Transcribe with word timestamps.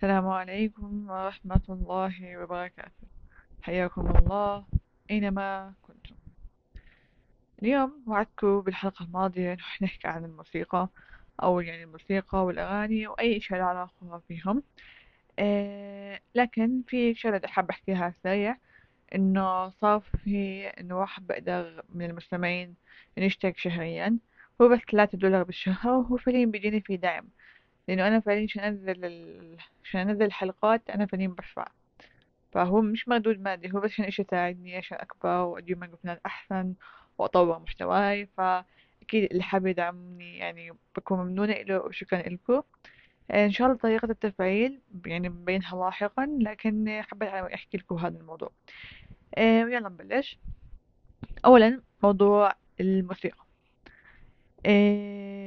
السلام 0.00 0.28
عليكم 0.28 1.10
ورحمة 1.10 1.60
الله 1.68 2.38
وبركاته. 2.38 3.06
حياكم 3.62 4.16
الله 4.16 4.64
أينما 5.10 5.74
كنتم. 5.82 6.14
اليوم 7.62 8.04
وعدتكم 8.06 8.60
بالحلقة 8.60 9.04
الماضية 9.04 9.54
نح 9.54 9.82
نحكي 9.82 10.08
عن 10.08 10.24
الموسيقى 10.24 10.88
أو 11.42 11.60
يعني 11.60 11.84
الموسيقى 11.84 12.44
والأغاني 12.44 13.06
وأي 13.06 13.40
شيء 13.40 13.56
له 13.56 13.64
علاقة 13.64 14.22
فيهم. 14.28 14.62
أه 15.38 16.20
لكن 16.34 16.82
في 16.88 17.14
شغلة 17.14 17.42
حاب 17.44 17.70
أحكيها 17.70 18.14
سريع 18.22 18.56
إنه 19.14 19.70
صار 19.70 20.00
في 20.00 20.66
إنه 20.66 20.98
واحد 20.98 21.26
بقدر 21.26 21.82
من 21.94 22.10
المستمعين 22.10 22.74
يشترك 23.16 23.58
شهريا. 23.58 24.18
هو 24.60 24.68
بس 24.68 24.80
ثلاثة 24.92 25.18
دولار 25.18 25.42
بالشهر 25.42 25.92
وهو 25.92 26.16
فعليا 26.16 26.46
بيجيني 26.46 26.80
في 26.80 26.96
دعم. 26.96 27.28
لأنه 27.90 28.08
أنا 28.08 28.20
فعليا 28.20 28.44
عشان 28.44 28.62
أنزل 28.62 29.04
ال... 29.04 29.56
عشان 29.84 30.00
أنزل 30.08 30.22
الحلقات 30.22 30.90
أنا 30.90 31.06
فعليا 31.06 31.28
بدفع 31.28 31.66
فهو 32.52 32.80
مش 32.80 33.08
مردود 33.08 33.40
مادي 33.40 33.72
هو 33.74 33.80
بس 33.80 33.90
عشان 33.90 34.04
إشي 34.04 34.22
يساعدني 34.22 34.76
عشان 34.76 34.98
أكبر 35.00 35.28
وأجيب 35.30 35.78
مايكروفونات 35.78 36.20
أحسن 36.26 36.74
وأطور 37.18 37.58
محتواي. 37.58 38.26
فأكيد 38.36 39.30
اللي 39.30 39.42
حابب 39.42 39.66
يدعمني 39.66 40.38
يعني 40.38 40.72
بكون 40.96 41.18
ممنونة 41.18 41.52
إله 41.52 41.78
وشكرا 41.78 42.20
إلكم 42.20 42.62
إن 43.34 43.50
شاء 43.52 43.66
الله 43.66 43.78
طريقة 43.78 44.10
التفعيل 44.10 44.80
يعني 45.06 45.28
ببينها 45.28 45.84
لاحقا 45.84 46.26
لكن 46.40 47.02
حبيت 47.02 47.28
أحكي 47.28 47.76
لكم 47.76 47.96
هذا 47.96 48.18
الموضوع. 48.18 48.52
ويلا 49.38 49.88
نبلش. 49.88 50.38
أولا 51.44 51.82
موضوع 52.02 52.54
الموسيقى. 52.80 53.44
إيه 54.66 55.39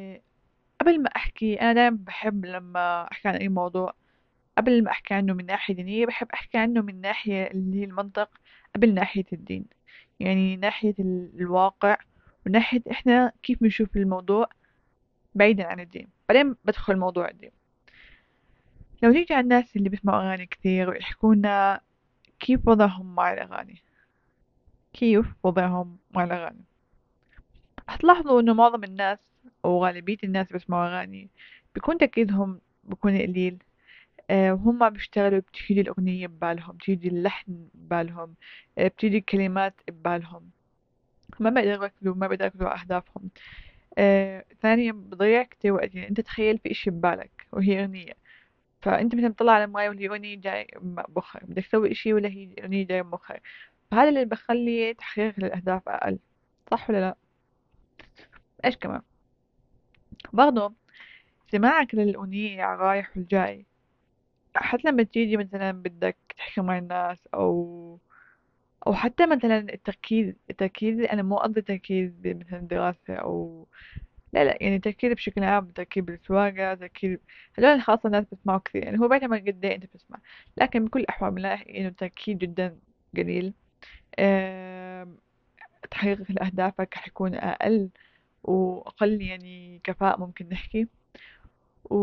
قبل 0.84 1.02
ما 1.02 1.10
أحكي 1.16 1.62
أنا 1.62 1.74
دايما 1.74 1.98
بحب 2.02 2.46
لما 2.46 3.12
أحكي 3.12 3.28
عن 3.28 3.36
أي 3.36 3.50
موضوع 3.50 3.94
قبل 4.58 4.84
ما 4.84 4.92
أحكي 4.92 5.14
عنه 5.14 5.34
من 5.34 5.46
ناحية 5.46 5.74
دينية 5.74 6.06
بحب 6.06 6.28
أحكي 6.34 6.58
عنه 6.58 6.82
من 6.82 7.02
ناحية 7.02 7.48
اللي 7.52 7.80
هي 7.82 7.84
المنطق 7.84 8.30
قبل 8.76 8.94
ناحية 8.94 9.26
الدين. 9.34 9.66
يعني 10.20 10.56
ناحية 10.56 10.96
الواقع 11.00 11.98
وناحية 12.46 12.82
إحنا 12.92 13.32
كيف 13.44 13.62
بنشوف 13.62 13.98
الموضوع 13.98 14.50
بعيدا 15.36 15.68
عن 15.68 15.80
الدين. 15.80 16.08
بعدين 16.30 16.56
بدخل 16.66 16.98
موضوع 16.98 17.30
الدين. 17.30 17.52
لو 19.04 19.12
نيجي 19.12 19.34
على 19.34 19.44
الناس 19.44 19.76
اللي 19.76 19.90
بيسمعوا 19.90 20.24
أغاني 20.24 20.46
كثير 20.46 20.90
ويحكونا 20.90 21.82
كيف 22.40 22.68
وضعهم 22.68 23.16
مع 23.16 23.34
الأغاني. 23.34 23.82
كيف 24.94 25.26
وضعهم 25.44 25.98
مع 26.12 26.24
الأغاني. 26.24 26.64
هتلاحظوا 27.90 28.42
إنه 28.42 28.54
معظم 28.54 28.84
الناس 28.84 29.20
أو 29.66 29.86
غالبية 29.86 30.18
الناس 30.24 30.48
بيسمعوا 30.52 30.88
أغاني 30.88 31.30
بيكون 31.76 31.98
تركيزهم 31.98 32.62
بيكون 32.84 33.18
قليل. 33.22 33.64
آه، 34.30 34.90
بيشتغلوا 34.90 35.40
بتيجي 35.40 35.82
الأغنية 35.82 36.28
ببالهم 36.28 36.78
بتيجي 36.78 37.08
اللحن 37.08 37.70
ببالهم 37.74 38.36
آه، 38.78 38.88
بتيجي 38.88 39.18
الكلمات 39.18 39.76
ببالهم. 39.90 40.52
ما 41.40 41.50
بيقدروا 41.50 41.84
يركزوا 41.84 42.16
ما 42.16 42.28
بيقدروا 42.28 42.48
يركزوا 42.48 42.70
على 42.70 42.82
أهدافهم. 42.82 43.30
آه، 43.98 44.46
ثانيا 44.62 44.92
بضيع 44.92 45.44
كتير 45.44 45.74
وقت. 45.74 45.96
يعني 45.96 46.10
أنت 46.10 46.22
تخيل 46.22 46.58
في 46.60 46.72
إشي 46.72 46.90
ببالك 46.92 47.48
وهي 47.52 47.82
أغنية 47.84 48.14
فأنت 48.82 49.16
مثلا 49.16 49.30
بتطلع 49.30 49.54
على 49.54 49.64
المراية 49.64 49.90
والهي 49.90 50.08
أغنية 50.10 50.36
جاي 50.38 50.68
بمخك 50.82 51.46
بدك 51.46 51.68
تسوي 51.68 51.92
إشي 51.92 52.14
ولا 52.14 52.30
هي 52.30 52.56
أغنية 52.62 52.88
جاي 52.88 53.04
بمخك 53.04 53.42
فهذا 53.92 54.10
اللي 54.10 54.26
بخلي 54.26 54.94
تحقيق 54.94 55.36
الأهداف 55.40 55.90
أقل 55.90 56.20
صح 56.72 56.90
ولا 56.90 57.00
لا؟ 57.02 57.18
إيش 58.66 58.78
كمان؟ 58.78 59.02
برضو 60.34 60.74
سماعك 61.52 61.96
للأغنية 61.96 62.74
الرايح 62.74 63.18
والجاي 63.18 63.66
حتى 64.56 64.82
لما 64.88 65.04
تيجي 65.04 65.38
مثلا 65.38 65.72
بدك 65.72 66.18
تحكي 66.38 66.62
مع 66.62 66.78
الناس 66.78 67.28
أو 67.34 68.00
أو 68.88 68.94
حتى 68.94 69.26
مثلا 69.28 69.60
التركيز 69.74 70.36
التركيز 70.50 71.00
أنا 71.00 71.24
مو 71.24 71.38
قصدي 71.38 71.62
تركيز 71.62 72.12
مثلا 72.26 72.60
دراسة 72.60 73.16
أو 73.16 73.68
لا 74.34 74.44
لا 74.46 74.58
يعني 74.62 74.80
تركيز 74.80 75.14
بشكل 75.14 75.44
عام 75.44 75.72
تركيز 75.72 76.04
بالسواقة 76.04 76.74
تركيز 76.76 77.20
هذول 77.58 77.82
خاصة 77.82 78.02
الناس 78.08 78.26
بتسمعوا 78.26 78.60
كثير 78.66 78.84
يعني 78.84 79.00
هو 79.00 79.08
بيعتمد 79.08 79.48
قد 79.50 79.66
إيه 79.66 79.76
أنت 79.76 79.86
بتسمع. 79.86 80.20
لكن 80.58 80.86
بكل 80.86 81.00
الأحوال 81.00 81.32
بنلاقي 81.32 81.80
إنه 81.80 81.88
التركيز 81.88 82.38
جدا 82.38 82.80
قليل. 83.18 83.54
تحقيق 85.92 86.32
لأهدافك 86.32 86.98
رح 86.98 87.08
يكون 87.08 87.36
أقل. 87.36 87.90
وأقل 88.44 89.22
يعني 89.22 89.82
كفاءة 89.84 90.20
ممكن 90.20 90.50
نحكي. 90.50 90.88
و... 91.86 91.98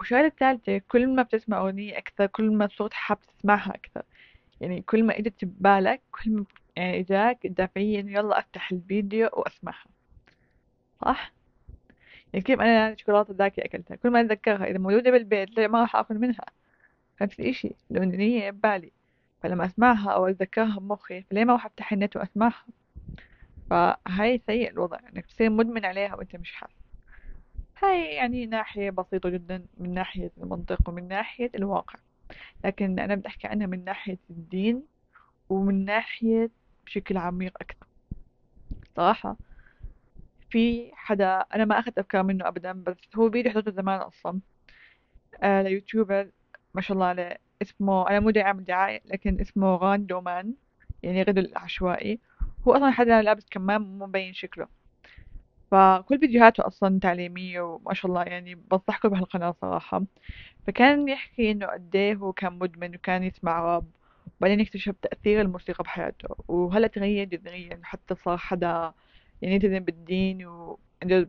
وشغلة 0.00 0.28
ثالثة 0.40 0.78
كل 0.78 1.06
ما 1.14 1.22
بتسمع 1.22 1.58
أغنية 1.60 1.98
أكثر 1.98 2.26
كل 2.26 2.52
ما 2.52 2.68
صوت 2.68 2.92
حاب 2.92 3.18
تسمعها 3.20 3.74
أكثر. 3.74 4.02
يعني 4.60 4.82
كل 4.82 5.04
ما 5.04 5.18
إجت 5.18 5.44
ببالك 5.44 6.02
كل 6.12 6.30
ما 6.30 6.44
يعني 6.76 7.00
إجاك 7.00 7.46
الدافعية 7.46 8.00
إنه 8.00 8.12
يلا 8.12 8.38
أفتح 8.38 8.72
الفيديو 8.72 9.28
وأسمعها. 9.32 9.86
صح؟ 11.02 11.32
يعني 12.32 12.44
كيف 12.44 12.60
أنا 12.60 12.96
شوكولاتة 12.96 13.34
ذاكي 13.34 13.64
أكلتها؟ 13.64 13.96
كل 13.96 14.10
ما 14.10 14.20
أتذكرها 14.20 14.64
إذا 14.64 14.78
موجودة 14.78 15.10
بالبيت 15.10 15.56
لا 15.56 15.68
ما 15.68 15.80
راح 15.80 15.96
آكل 15.96 16.14
منها. 16.14 16.44
نفس 17.22 17.40
الإشي 17.40 17.72
الأغنية 17.90 18.50
ببالي 18.50 18.92
فلما 19.42 19.66
أسمعها 19.66 20.10
أو 20.10 20.26
أتذكرها 20.26 20.78
بمخي 20.80 21.22
فليه 21.22 21.44
ما 21.44 21.52
راح 21.52 21.66
أفتح 21.66 21.92
النت 21.92 22.16
وأسمعها؟ 22.16 22.64
فهاي 23.70 24.42
سيء 24.46 24.70
الوضع 24.70 24.98
إنك 25.12 25.26
تصير 25.26 25.50
مدمن 25.50 25.84
عليها 25.84 26.14
وأنت 26.14 26.36
مش 26.36 26.52
حاسس. 26.52 26.72
هاي 27.82 28.14
يعني 28.14 28.46
ناحية 28.46 28.90
بسيطة 28.90 29.28
جدا 29.28 29.66
من 29.78 29.94
ناحية 29.94 30.30
المنطق 30.38 30.88
ومن 30.88 31.08
ناحية 31.08 31.50
الواقع. 31.54 31.98
لكن 32.64 32.98
أنا 32.98 33.14
بدي 33.14 33.28
أحكي 33.28 33.46
عنها 33.46 33.66
من 33.66 33.84
ناحية 33.84 34.18
الدين 34.30 34.82
ومن 35.48 35.84
ناحية 35.84 36.50
بشكل 36.86 37.16
عميق 37.16 37.52
أكثر 37.60 37.86
صراحة 38.96 39.36
في 40.50 40.90
حدا 40.94 41.44
أنا 41.54 41.64
ما 41.64 41.78
أخذت 41.78 41.98
أفكار 41.98 42.22
منه 42.22 42.48
أبدا 42.48 42.72
بس 42.72 42.96
هو 43.16 43.30
فيديو 43.30 43.52
حضرته 43.52 43.70
زمان 43.70 44.00
أصلا. 44.00 44.40
آه 45.42 45.62
ليوتيوبر 45.62 46.30
ما 46.74 46.80
شاء 46.80 46.94
الله 46.94 47.06
عليه 47.06 47.38
اسمه 47.62 48.08
أنا 48.08 48.20
مو 48.20 48.30
داعي 48.30 48.46
أعمل 48.46 48.64
دعاية 48.64 49.00
لكن 49.04 49.40
اسمه 49.40 49.76
غان 49.76 50.06
دومان 50.06 50.54
يعني 51.02 51.22
غدو 51.22 51.48
عشوائي 51.56 52.20
هو 52.68 52.72
أصلا 52.74 52.90
حدا 52.90 53.22
لابس 53.22 53.46
كمام 53.50 53.98
مو 53.98 54.06
مبين 54.06 54.32
شكله. 54.34 54.68
فكل 55.70 56.18
فيديوهاته 56.18 56.66
أصلا 56.66 56.98
تعليمية 57.00 57.60
وما 57.60 57.94
شاء 57.94 58.10
الله 58.10 58.22
يعني 58.22 58.54
بنصحكم 58.54 59.08
بهالقناة 59.08 59.54
صراحة. 59.62 60.02
فكان 60.66 61.08
يحكي 61.08 61.50
إنه 61.50 61.66
قديه 61.66 62.14
هو 62.14 62.32
كان 62.32 62.52
مدمن 62.58 62.94
وكان 62.94 63.22
يسمع 63.22 63.60
راب 63.60 63.86
وبعدين 64.40 64.60
اكتشف 64.60 64.94
تأثير 65.02 65.40
الموسيقى 65.40 65.84
بحياته. 65.84 66.28
وهلأ 66.48 66.86
تغير 66.88 67.24
جذريا 67.28 67.80
حتى 67.84 68.14
صار 68.14 68.38
حدا 68.38 68.92
يعني 69.42 69.54
يلتزم 69.54 69.78
بالدين 69.78 70.46
و 70.46 70.78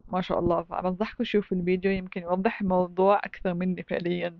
ما 0.07 0.21
شاء 0.21 0.39
الله. 0.39 0.63
فبنصحكم 0.63 1.23
تشوفوا 1.23 1.57
الفيديو 1.57 1.91
يمكن 1.91 2.21
يوضح 2.21 2.61
الموضوع 2.61 3.17
أكثر 3.17 3.53
مني 3.53 3.83
فعليا. 3.83 4.39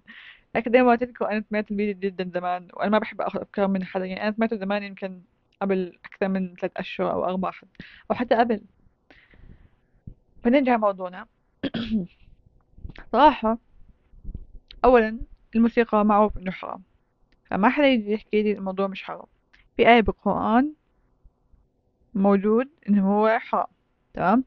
لكن 0.56 0.72
زي 0.72 0.81
ما 0.84 0.92
قلت 0.92 1.04
لكم 1.04 1.25
أنا 1.25 1.44
سمعت 1.50 1.72
الفيديو 1.72 2.12
جدا 2.12 2.31
زمان 2.40 2.68
وأنا 2.74 2.90
ما 2.90 3.00
بحب 3.00 3.22
أخذ 3.22 3.42
أفكار 3.42 3.68
من 3.68 3.84
حدا. 3.86 4.06
يعني 4.06 4.24
أنا 4.24 4.31
سمعته 4.36 4.56
زمان 4.58 4.84
يمكن 4.84 5.22
قبل 5.62 6.00
أكثر 6.06 6.28
من 6.28 6.56
ثلاث 6.56 6.72
أشهر 6.78 7.12
أو 7.12 7.25
أربع 7.25 7.52
أو 8.12 8.16
حتى 8.16 8.36
قبل. 8.36 8.62
فنرجع 10.44 10.78
موضوعنا. 10.78 11.28
صراحة 13.12 13.58
أولا 14.86 15.19
الموسيقى 15.56 16.06
معروف 16.06 16.38
إنه 16.38 16.52
حرام. 16.52 16.84
فما 17.46 17.69
حدا 17.69 17.88
يجي 17.88 18.12
يحكي 18.12 18.44
لي 18.44 18.52
الموضوع 18.52 18.88
مش 18.88 19.03
حرام. 19.03 19.25
في 19.78 19.90
آية 19.90 20.02
بالقرآن 20.02 20.74
موجود 22.13 22.69
إنه 22.90 23.08
هو 23.08 23.40
حرام. 23.40 23.68
تمام؟ 24.13 24.44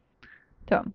تمام. 0.66 0.92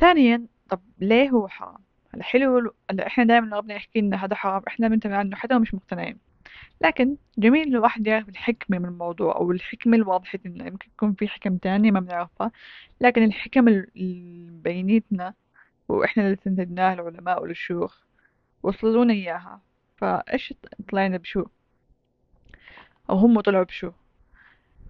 ثانيا 0.00 0.46
طب 0.70 0.80
ليه 0.98 1.30
هو 1.30 1.48
حرام؟ 1.48 1.78
هلا 2.14 2.22
حلو 2.22 2.74
هلا 2.90 3.06
إحنا 3.06 3.24
دائما 3.24 3.56
ربنا 3.56 3.74
يحكي 3.74 4.00
لنا 4.00 4.24
هذا 4.24 4.34
حرام. 4.34 4.62
إحنا 4.68 4.88
بنتبع 4.88 5.16
عنه 5.16 5.36
حتى 5.36 5.58
مش 5.58 5.74
مقتنعين. 5.74 6.27
لكن 6.80 7.16
جميل 7.38 7.68
الواحد 7.68 8.06
يعرف 8.06 8.28
الحكمة 8.28 8.78
من 8.78 8.84
الموضوع 8.84 9.36
أو 9.36 9.50
الحكمة 9.52 9.96
الواضحة 9.96 10.38
إنه 10.46 10.66
يمكن 10.66 10.88
يكون 10.88 11.14
في 11.14 11.28
حكم 11.28 11.56
تانية 11.56 11.90
ما 11.90 12.00
بنعرفها. 12.00 12.50
لكن 13.00 13.22
الحكم 13.24 13.68
اللي 13.68 14.50
بينيتنا 14.50 15.34
وإحنا 15.88 16.22
اللي 16.22 16.34
استنتجناها 16.34 16.94
العلماء 16.94 17.42
والشيوخ 17.42 17.98
وصلونا 18.62 19.12
إياها. 19.12 19.60
فإيش 19.96 20.54
طلعنا 20.90 21.16
بشو؟ 21.16 21.44
أو 23.10 23.16
هم 23.16 23.40
طلعوا 23.40 23.64
بشو؟ 23.64 23.92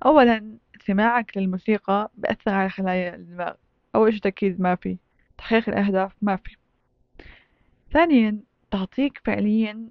أولا 0.07 0.59
سماعك 0.87 1.37
للموسيقى 1.37 2.11
بأثر 2.15 2.51
على 2.51 2.71
خلايا 2.71 3.15
الدماغ 3.15 3.55
أول 3.95 4.15
شي 4.15 4.21
تركيز 4.21 4.61
ما 4.61 4.75
في؟ 4.75 4.99
تحقيق 5.39 5.69
الأهداف 5.69 6.13
ما 6.23 6.37
في. 6.37 6.57
ثانيا 7.93 8.41
تعطيك 8.71 9.21
فعليا 9.25 9.89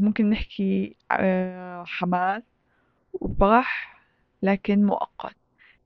ممكن 0.00 0.30
نحكي 0.30 0.96
آه، 1.12 1.84
حماس 1.86 2.42
وفرح 3.12 3.96
لكن 4.42 4.84
مؤقت. 4.86 5.36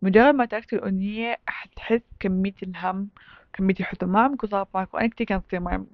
مجرد 0.02 0.34
ما 0.34 0.44
تركت 0.44 0.72
الأغنية 0.72 1.38
حتحس 1.46 2.02
كمية 2.20 2.54
الهم 2.62 3.10
كمية 3.52 3.74
الحزن. 3.80 4.08
ما 4.08 4.20
عم 4.20 4.36
صار 4.50 4.68
معك 4.74 4.94
وأنا 4.94 5.08
كتير 5.08 5.26
كانت 5.26 5.46
تصير 5.48 5.60
معي. 5.60 5.84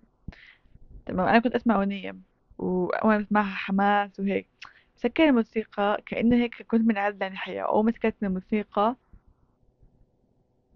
تمام 1.06 1.28
أنا 1.28 1.38
كنت 1.38 1.55
أسمع 1.55 1.76
أغنية 1.76 2.16
وأول 2.58 3.14
ما 3.16 3.20
أسمعها 3.22 3.55
حماس 3.56 4.20
وهيك. 4.20 4.49
سكر 4.96 5.25
الموسيقى 5.28 6.02
كأنه 6.06 6.37
هيك 6.37 6.62
كنت 6.62 6.82
منعزلة 6.88 7.26
عن 7.26 7.32
الحياة 7.32 7.62
أو 7.62 7.82
ما 7.82 7.93
سكرت 7.93 8.22
الموسيقى 8.22 8.96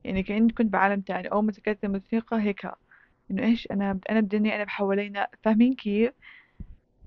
يعني 0.04 0.22
كأني 0.22 0.52
كنت 0.52 0.72
بعالم 0.72 1.00
تاني. 1.00 1.28
أول 1.28 1.44
ما 1.44 1.52
سكرت 1.52 1.84
الموسيقى 1.84 2.40
هيك 2.42 2.66
إنه 3.30 3.42
إيش 3.44 3.68
أنا 3.70 4.00
أنا 4.10 4.20
بدنيا 4.20 4.56
أنا 4.56 4.64
بحوالينا 4.64 5.28
فاهمين 5.44 5.74
كيف؟ 5.74 6.12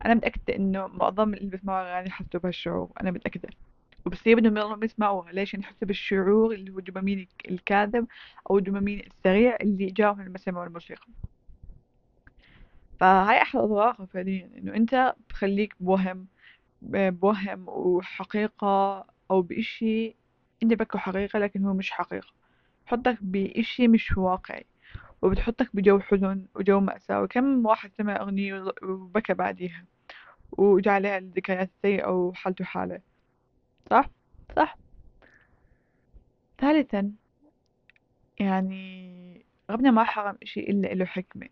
أنا 0.06 0.13
متأكدة 0.13 0.56
إنه 0.56 0.88
معظم 0.88 1.33
اللي 1.33 1.50
بيسمعوا 1.50 1.95
أغاني 1.98 2.09
حسوا 2.09 2.39
بهالشعور 2.39 2.92
أنا 3.01 3.12
متأكدة. 3.12 3.50
وبصير 4.06 4.38
بدهم 4.39 4.57
يضلوا 4.57 4.86
يسمعوها 4.86 5.31
ليش؟ 5.31 5.53
يعني 5.53 5.65
يحسوا 5.65 5.88
بالشعور 5.88 6.53
اللي 6.53 6.71
هو 6.71 6.80
الدوبامين 6.80 7.27
الكاذب 7.50 8.07
أو 8.50 8.57
الدوبامين 8.57 9.00
السريع 9.00 9.57
اللي 9.62 9.86
جاهم 9.86 10.21
لما 10.21 10.38
سمعوا 10.38 10.65
الموسيقى. 10.65 11.07
فهاي 13.00 13.42
أحد 13.42 13.59
أضرارها 13.59 14.06
فعليا 14.06 14.50
إنه 14.57 14.75
أنت 14.75 15.15
بخليك 15.30 15.75
بوهم 15.80 16.27
بوهم 16.81 17.65
وحقيقة 17.69 19.06
أو 19.31 19.42
بإشي 19.42 20.15
أنت 20.63 20.74
بكره 20.74 21.00
حقيقة 21.00 21.39
لكن 21.39 21.65
هو 21.65 21.74
مش 21.74 21.92
حقيقة. 21.92 22.27
بحطك 22.86 23.18
بإشي 23.21 23.88
مش 23.88 24.18
واقعي 24.18 24.65
وبتحطك 25.21 25.69
بجو 25.75 26.00
حزن 26.00 26.45
وجو 26.56 26.80
مأساة. 26.80 27.21
وكم 27.24 27.65
واحد 27.65 27.92
سمع 27.98 28.21
أغنية 28.21 28.74
وبكى 28.83 29.33
بعديها. 29.33 29.86
وجا 30.57 30.92
عليها 30.92 31.18
الذكريات 31.18 31.69
السيئة 31.77 32.09
وحالته 32.09 32.65
حالة. 32.65 33.01
صح؟ 33.89 34.09
صح. 34.56 34.77
ثالثا 36.62 37.12
يعني 38.39 39.45
ربنا 39.69 39.92
ما 39.92 40.03
حرم 40.03 40.38
إشي 40.44 40.59
إلا 40.59 40.92
إله 40.92 41.06
حكمة. 41.06 41.48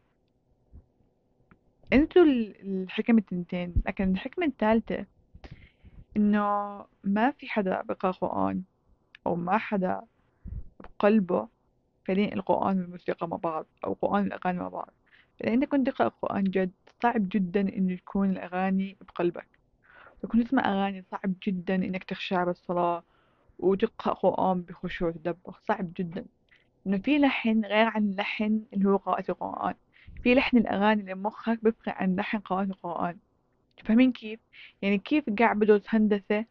أنتوا 1.94 2.24
الحكم 2.24 3.18
التنتين 3.18 3.74
لكن 3.86 4.12
الحكمة 4.12 4.46
الثالثة 4.46 5.06
إنه 6.18 6.86
ما 7.04 7.32
في 7.32 7.50
حدا 7.50 7.82
بقرأ 7.82 8.12
قرآن 8.12 8.64
أو 9.28 9.36
ما 9.36 9.58
حدا 9.58 10.02
بقلبه 10.80 11.48
فعليا 12.06 12.34
القرآن 12.34 12.82
والموسيقى 12.82 13.28
مع 13.28 13.38
بعض 13.38 13.66
أو 13.86 13.92
القرآن 13.94 14.24
والأغاني 14.24 14.60
مع 14.60 14.68
بعض. 14.68 14.94
فإذا 15.40 15.54
أنت 15.54 15.66
كنت 15.66 15.90
تقرأ 15.90 16.08
قرآن 16.08 16.44
جد 16.44 16.72
صعب 17.04 17.30
جدا 17.30 17.62
إنه 17.62 17.96
تكون 17.96 18.30
الأغاني 18.30 18.98
بقلبك. 19.02 19.48
كنت 20.28 20.48
تسمع 20.48 20.70
أغاني 20.70 21.04
صعب 21.12 21.34
جدا 21.48 21.76
إنك 21.76 22.04
تخشع 22.04 22.44
بالصلاة 22.44 23.04
وتقرأ 23.60 24.14
قرآن 24.14 24.62
بخشوع 24.62 25.08
وتدبر 25.10 25.60
صعب 25.68 25.94
جدا. 25.94 26.26
إنه 26.88 26.98
في 26.98 27.20
لحن 27.20 27.66
غير 27.66 27.86
عن 27.86 28.10
اللحن 28.10 28.62
اللي 28.74 28.90
هو 28.90 28.98
قراءة 28.98 29.32
القرآن. 29.32 29.74
في 30.24 30.36
لحن 30.36 30.58
الأغاني 30.58 31.02
اللي 31.02 31.16
مخك 31.16 31.64
بيفرق 31.64 31.96
عن 31.96 32.16
لحن 32.16 32.38
قراءة 32.38 32.64
القرآن. 32.64 33.18
تفهمين 33.78 34.12
كيف؟ 34.12 34.40
يعني 34.82 34.98
كيف 34.98 35.24
قاعد 35.40 35.60
بدرس 35.60 35.84
هندسة؟ 35.88 36.46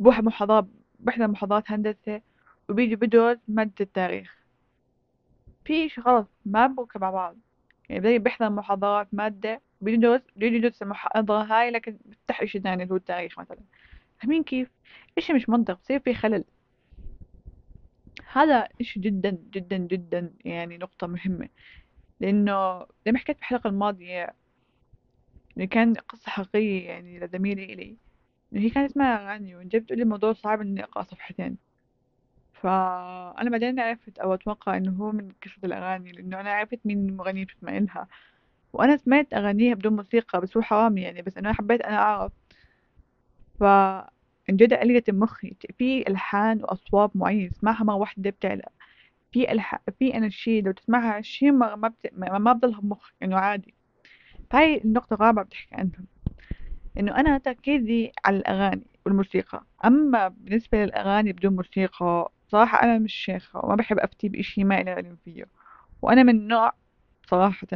بروح 0.00 0.20
محاضرة 0.20 0.68
بحضر 1.00 1.28
محاضرات 1.28 1.70
هندسة 1.70 2.20
وبيجي 2.68 2.96
بدرس 2.96 3.38
مادة 3.48 3.74
التاريخ. 3.80 4.35
في 5.66 5.90
غلط 6.00 6.28
ما 6.44 6.66
بركب 6.66 7.00
مع 7.00 7.10
بعض. 7.10 7.36
يعني 7.88 8.00
بدي 8.00 8.18
بيحضر 8.18 8.50
محاضرات 8.50 9.08
مادة 9.12 9.62
بيدرس 9.80 10.22
بيجي 10.36 10.56
يدرس 10.56 10.82
المحاضرة 10.82 11.42
هاي 11.42 11.70
لكن 11.70 11.98
بفتح 12.04 12.42
إشي 12.42 12.60
ثاني 12.60 12.82
اللي 12.82 12.92
هو 12.92 12.96
التاريخ 12.96 13.38
مثلا. 13.40 13.58
فاهمين 14.18 14.42
كيف؟ 14.42 14.70
إشي 15.18 15.32
مش 15.32 15.48
منطق 15.48 15.78
بصير 15.80 16.00
في 16.00 16.14
خلل. 16.14 16.44
هذا 18.32 18.68
إشي 18.80 19.00
جدا 19.00 19.30
جدا 19.30 19.76
جدا 19.76 20.34
يعني 20.44 20.78
نقطة 20.78 21.06
مهمة. 21.06 21.48
لأنه 22.20 22.78
زي 23.06 23.12
ما 23.12 23.18
حكيت 23.18 23.36
في 23.36 23.42
الحلقة 23.42 23.68
الماضية 23.68 24.34
إنه 25.56 25.64
كان 25.64 25.94
قصة 25.94 26.30
حقيقية 26.30 26.86
يعني 26.88 27.20
لزميلة 27.20 27.64
إلي 27.64 27.96
هي 28.54 28.70
كانت 28.70 28.90
اسمها 28.90 29.16
أغاني 29.16 29.56
وجت 29.56 29.76
بتقولي 29.76 30.02
الموضوع 30.02 30.32
صعب 30.32 30.60
إني 30.60 30.84
أقرأ 30.84 31.02
صفحتين. 31.02 31.65
فأنا 32.62 33.50
بعدين 33.50 33.80
عرفت 33.80 34.18
أو 34.18 34.34
أتوقع 34.34 34.76
إنه 34.76 34.92
هو 34.92 35.12
من 35.12 35.32
كثرة 35.40 35.66
الأغاني 35.66 36.12
لأنه 36.12 36.40
أنا 36.40 36.52
عرفت 36.52 36.80
مين 36.84 37.08
المغنية 37.08 37.44
بتسمع 37.44 37.78
لها. 37.78 38.08
وأنا 38.72 38.96
سمعت 38.96 39.34
أغانيها 39.34 39.74
بدون 39.74 39.96
موسيقى 39.96 40.40
بس 40.40 40.56
هو 40.56 40.62
حرام 40.62 40.98
يعني 40.98 41.22
بس 41.22 41.38
أنا 41.38 41.52
حبيت 41.52 41.80
أنا 41.82 41.96
أعرف. 41.98 42.32
ف 43.60 43.64
جد 44.50 44.74
قلقت 44.74 45.10
مخي. 45.10 45.56
في 45.78 46.08
ألحان 46.08 46.62
وأصوات 46.62 47.16
معينة 47.16 47.50
تسمعها 47.50 47.84
مرة 47.84 47.94
واحدة 47.94 48.30
بتعلق. 48.30 48.68
في 49.32 49.52
ألح... 49.52 49.80
في 49.98 50.16
أناشيد 50.16 50.66
لو 50.66 50.72
تسمعها 50.72 51.12
عشرين 51.12 51.54
مرة 51.54 51.74
ما 51.74 51.88
بت... 51.88 52.10
ما 52.12 52.52
بضلها 52.52 52.80
بمخك 52.80 53.14
إنه 53.22 53.36
عادي. 53.36 53.74
فهاي 54.50 54.80
النقطة 54.84 55.14
الرابعة 55.14 55.44
بتحكي 55.44 55.74
عنها. 55.74 56.04
إنه 56.98 57.16
أنا 57.16 57.38
تركيزي 57.38 58.12
على 58.24 58.36
الأغاني 58.36 58.86
والموسيقى. 59.06 59.64
أما 59.84 60.28
بالنسبة 60.28 60.84
للأغاني 60.84 61.32
بدون 61.32 61.56
موسيقى 61.56 62.30
صراحة 62.48 62.82
أنا 62.82 62.98
مش 62.98 63.14
شيخة 63.14 63.60
وما 63.64 63.74
بحب 63.74 63.98
أفتي 63.98 64.28
بإشي 64.28 64.64
ما 64.64 64.80
إلي 64.80 64.90
علم 64.90 65.16
فيه. 65.24 65.44
وأنا 66.02 66.22
من 66.22 66.48
نوع 66.48 66.72
صراحة 67.26 67.66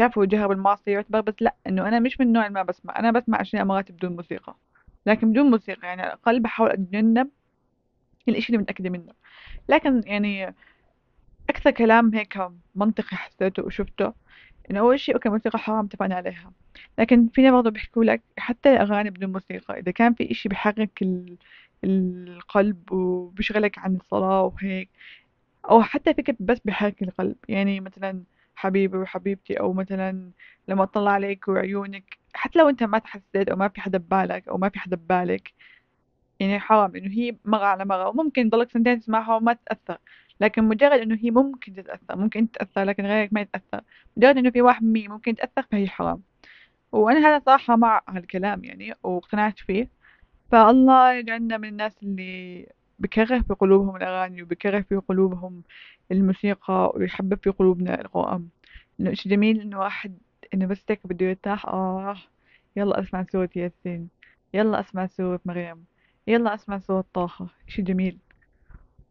عارفة 0.00 0.20
وجهها 0.20 0.46
بالمعصية 0.46 0.92
يعتبر 0.92 1.20
بس 1.20 1.34
لأ 1.40 1.56
إنه 1.66 1.88
أنا 1.88 2.00
مش 2.00 2.20
من 2.20 2.36
اللي 2.36 2.48
ما 2.50 2.62
بسمع. 2.62 2.98
أنا 2.98 3.10
بسمع 3.10 3.40
أشياء 3.40 3.64
مرات 3.64 3.92
بدون 3.92 4.16
موسيقى 4.16 4.56
لكن 5.06 5.30
بدون 5.32 5.50
موسيقى 5.50 5.86
يعني 5.88 6.02
على 6.02 6.08
الأقل 6.12 6.40
بحاول 6.40 6.70
أتجنب 6.70 7.30
الإشي 8.28 8.46
اللي 8.48 8.58
متأكدة 8.58 8.90
منه. 8.90 9.12
لكن 9.68 10.02
يعني 10.06 10.54
أكثر 11.50 11.70
كلام 11.70 12.14
هيك 12.14 12.38
منطقي 12.74 13.16
حسيته 13.16 13.64
وشفته 13.64 14.14
إنه 14.70 14.80
أول 14.80 15.00
شيء 15.00 15.14
أوكي 15.14 15.28
موسيقى 15.28 15.58
حرام 15.58 15.84
اتفقنا 15.86 16.14
عليها. 16.16 16.52
لكن 16.98 17.28
فينا 17.28 17.50
برضه 17.52 17.70
بيحكوا 17.70 18.04
لك 18.04 18.22
حتى 18.38 18.72
الأغاني 18.72 19.10
بدون 19.10 19.32
موسيقى 19.32 19.78
إذا 19.80 19.92
كان 19.92 20.14
في 20.14 20.30
إشي 20.30 20.48
بحرك 20.48 21.02
ال... 21.02 21.38
القلب 21.86 22.92
وبيشغلك 22.92 23.78
عن 23.78 23.96
الصلاة 23.96 24.42
وهيك. 24.42 24.90
أو 25.70 25.82
حتى 25.82 26.14
فكرة 26.14 26.36
بس 26.40 26.58
بحرك 26.64 27.02
القلب. 27.02 27.36
يعني 27.48 27.80
مثلا 27.80 28.24
حبيبي 28.56 28.98
وحبيبتي 28.98 29.60
أو 29.60 29.72
مثلا 29.72 30.30
لما 30.68 30.82
أطلع 30.82 31.10
عليك 31.10 31.48
وعيونك 31.48 32.18
حتى 32.34 32.58
لو 32.58 32.68
أنت 32.68 32.82
ما 32.82 32.98
تحسيت 32.98 33.48
أو 33.48 33.56
ما 33.56 33.68
في 33.68 33.80
حدا 33.80 33.98
ببالك 33.98 34.48
أو 34.48 34.58
ما 34.58 34.68
في 34.68 34.78
حدا 34.78 34.96
ببالك 34.96 35.52
يعني 36.40 36.60
حرام 36.60 36.96
إنه 36.96 37.10
هي 37.10 37.36
مرة 37.44 37.64
على 37.64 37.84
مرة 37.84 38.08
وممكن 38.08 38.50
تضلك 38.50 38.70
سنتين 38.70 39.00
تسمعها 39.00 39.36
وما 39.36 39.52
تتأثر 39.52 39.98
لكن 40.40 40.64
مجرد 40.64 41.00
إنه 41.00 41.18
هي 41.22 41.30
ممكن 41.30 41.74
تتأثر 41.74 42.16
ممكن 42.16 42.50
تتأثر 42.50 42.84
لكن 42.84 43.06
غيرك 43.06 43.32
ما 43.32 43.40
يتأثر. 43.40 43.80
مجرد 44.16 44.38
إنه 44.38 44.50
في 44.50 44.62
واحد 44.62 44.84
مية 44.84 45.08
ممكن 45.08 45.30
يتأثر 45.30 45.62
فهي 45.72 45.88
حرام. 45.88 46.22
وأنا 46.92 47.18
هذا 47.28 47.42
صراحة 47.46 47.76
مع 47.76 48.02
هالكلام 48.08 48.64
يعني 48.64 48.94
واقتنعت 49.02 49.58
فيه. 49.58 49.90
فالله 50.52 51.12
يجعلنا 51.12 51.56
من 51.58 51.68
الناس 51.68 51.92
اللي 52.02 52.66
بكره 52.98 53.40
في 53.40 53.54
قلوبهم 53.54 53.96
الأغاني 53.96 54.42
وبكره 54.42 54.80
في 54.80 54.96
قلوبهم 54.96 55.62
الموسيقى 56.12 56.92
ويحبب 56.94 57.38
في 57.42 57.50
قلوبنا 57.50 58.00
القرآن 58.00 58.48
إنه 59.00 59.12
إشي 59.12 59.28
جميل 59.28 59.60
إنه 59.60 59.78
واحد 59.78 60.18
إنه 60.54 60.66
بس 60.66 60.82
هيك 60.90 61.00
بده 61.06 61.26
يرتاح. 61.26 61.66
آه 61.66 62.16
يلا 62.76 63.00
أسمع 63.00 63.24
سورة 63.32 63.50
ياسين. 63.56 64.08
يلا 64.54 64.80
أسمع 64.80 65.06
سورة 65.06 65.40
مريم. 65.44 65.84
يلا 66.26 66.54
أسمع 66.54 66.78
سورة 66.78 67.04
طه. 67.14 67.48
إشي 67.68 67.82
جميل. 67.82 68.18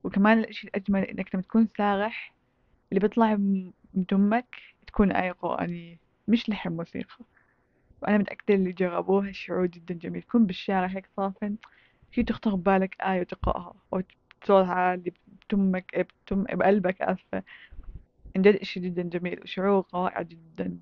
وكمان 0.03 0.39
الإشي 0.39 0.67
الأجمل 0.67 1.03
إنك 1.03 1.35
لما 1.35 1.43
تكون 1.43 1.67
سارح 1.77 2.33
اللي 2.91 2.99
بيطلع 2.99 3.35
من 3.35 4.05
تمك 4.07 4.55
تكون 4.87 5.11
آية 5.11 5.31
قرآنية 5.31 5.97
مش 6.27 6.49
لحن 6.49 6.69
موسيقى. 6.69 7.15
وأنا 8.05 8.17
متأكدة 8.17 8.55
اللي 8.55 8.71
جربوها 8.71 9.29
الشعور 9.29 9.65
جدا 9.65 9.93
جميل. 9.93 10.21
تكون 10.21 10.45
بالشارع 10.45 10.87
هيك 10.87 11.05
صافن 11.17 11.55
في 12.11 12.23
تخطر 12.23 12.55
ببالك 12.55 13.01
آية 13.01 13.19
وتقرأها 13.19 13.73
أو 13.93 14.01
بصوت 14.41 14.65
عالي 14.65 15.13
بتمك 15.27 16.07
بتم 16.25 16.43
بقلبك 16.43 17.01
آسفة 17.01 17.43
عن 18.35 18.41
جد 18.41 18.55
إشي 18.55 18.79
جدا 18.79 19.01
جميل 19.01 19.41
وشعور 19.41 19.85
رائع 19.93 20.21
جدا. 20.21 20.77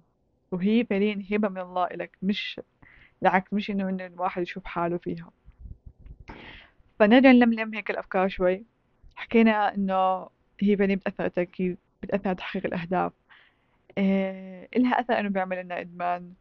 وهي 0.52 0.86
فعليا 0.86 1.24
هبة 1.32 1.50
من 1.50 1.58
الله 1.58 1.86
إلك 1.86 2.18
مش 2.22 2.62
العكس 3.22 3.54
مش 3.54 3.70
إنه 3.72 3.90
إن 3.90 4.02
الواحد 4.02 4.42
يشوف 4.42 4.66
حاله 4.66 4.98
فيها. 4.98 5.32
فنرجع 7.00 7.32
نلملم 7.32 7.74
هيك 7.74 7.92
الأفكار 7.92 8.28
شوي. 8.28 8.66
حكينا 9.16 9.76
إنه 9.76 10.30
هي 10.62 10.78
فعليا 10.78 10.96
بتأثر 10.96 11.26
التركيز 11.26 11.78
بتأثر 12.04 12.28
على 12.28 12.36
تحقيق 12.36 12.66
الأهداف. 12.66 13.12
إيه 13.98 14.70
إلها 14.76 15.00
أثر 15.00 15.20
إنه 15.20 15.30
بيعمل 15.30 15.64
لنا 15.64 15.80
إدمان. 15.80 16.34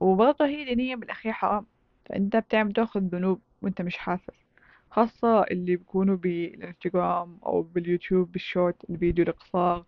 وبرضه 0.00 0.46
هي 0.46 0.64
دينيا 0.64 0.96
بالأخير 0.96 1.32
حرام 1.32 1.66
فأنت 2.06 2.36
بتعمل 2.36 2.72
تاخذ 2.72 3.00
ذنوب 3.00 3.40
وأنت 3.62 3.82
مش 3.82 3.96
حاسس 3.98 4.46
خاصة 4.90 5.42
اللي 5.42 5.76
بيكونوا 5.76 6.16
بالانستغرام 6.16 7.38
أو 7.46 7.62
باليوتيوب 7.62 8.32
بالشورت 8.32 8.90
الفيديو 8.90 9.24
القصار 9.24 9.84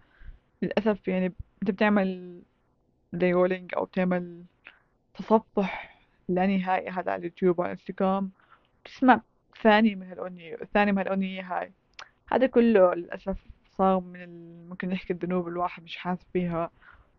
للأسف 0.62 1.08
يعني 1.08 1.32
أنت 1.62 1.70
بتعمل 1.70 2.40
زي 3.14 3.32
scrolling 3.32 3.70
أو 3.76 3.84
بتعمل 3.84 4.44
تصفح 5.14 5.98
لا 6.28 6.46
نهائي 6.46 6.88
هذا 6.88 7.12
على 7.12 7.20
اليوتيوب 7.20 7.58
وعلى 7.58 7.72
الانستغرام 7.72 8.30
تسمع 8.84 9.20
ثاني 9.62 9.94
من 9.94 10.06
هالأغنية 10.06 10.56
ثاني 10.74 10.92
من 10.92 10.98
هالأغنية 10.98 11.42
هاي 11.42 11.72
هذا 12.32 12.46
كله 12.46 12.94
للأسف 12.94 13.36
صار 13.78 14.00
من. 14.00 14.28
ممكن 14.68 14.88
نحكي 14.88 15.12
الذنوب 15.12 15.48
الواحد 15.48 15.82
مش 15.82 15.96
حاسس 15.96 16.26
فيها 16.32 16.70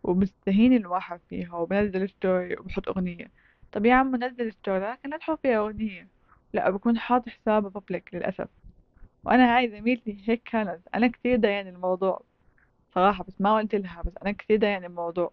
ومستهين 0.02 0.72
الواحد 0.76 1.20
فيها 1.28 1.54
وبنزل 1.54 2.08
story 2.08 2.56
وبحط 2.56 2.88
أغنية. 2.88 3.30
طب 3.72 3.86
يا 3.86 3.94
عم 3.94 4.16
نزل 4.16 4.52
story 4.52 4.92
لكن 4.92 5.10
لا 5.10 5.16
تحط 5.16 5.40
فيها 5.42 5.58
أغنية. 5.58 6.08
لا 6.52 6.70
بكون 6.70 6.98
حاط 6.98 7.28
حسابه 7.28 7.70
public 7.70 8.14
للأسف. 8.14 8.48
وأنا 9.24 9.56
هاي 9.58 9.70
زميلتي 9.70 10.24
هيك 10.28 10.42
كانت. 10.42 10.80
أنا 10.94 11.08
كتير 11.08 11.36
ضايقني 11.38 11.70
الموضوع. 11.70 12.22
صراحة 12.94 13.24
بس 13.24 13.40
ما 13.40 13.56
قلت 13.56 13.74
لها 13.74 14.02
بس 14.02 14.12
أنا 14.22 14.32
كتير 14.32 14.58
ضايقني 14.58 14.86
الموضوع. 14.86 15.32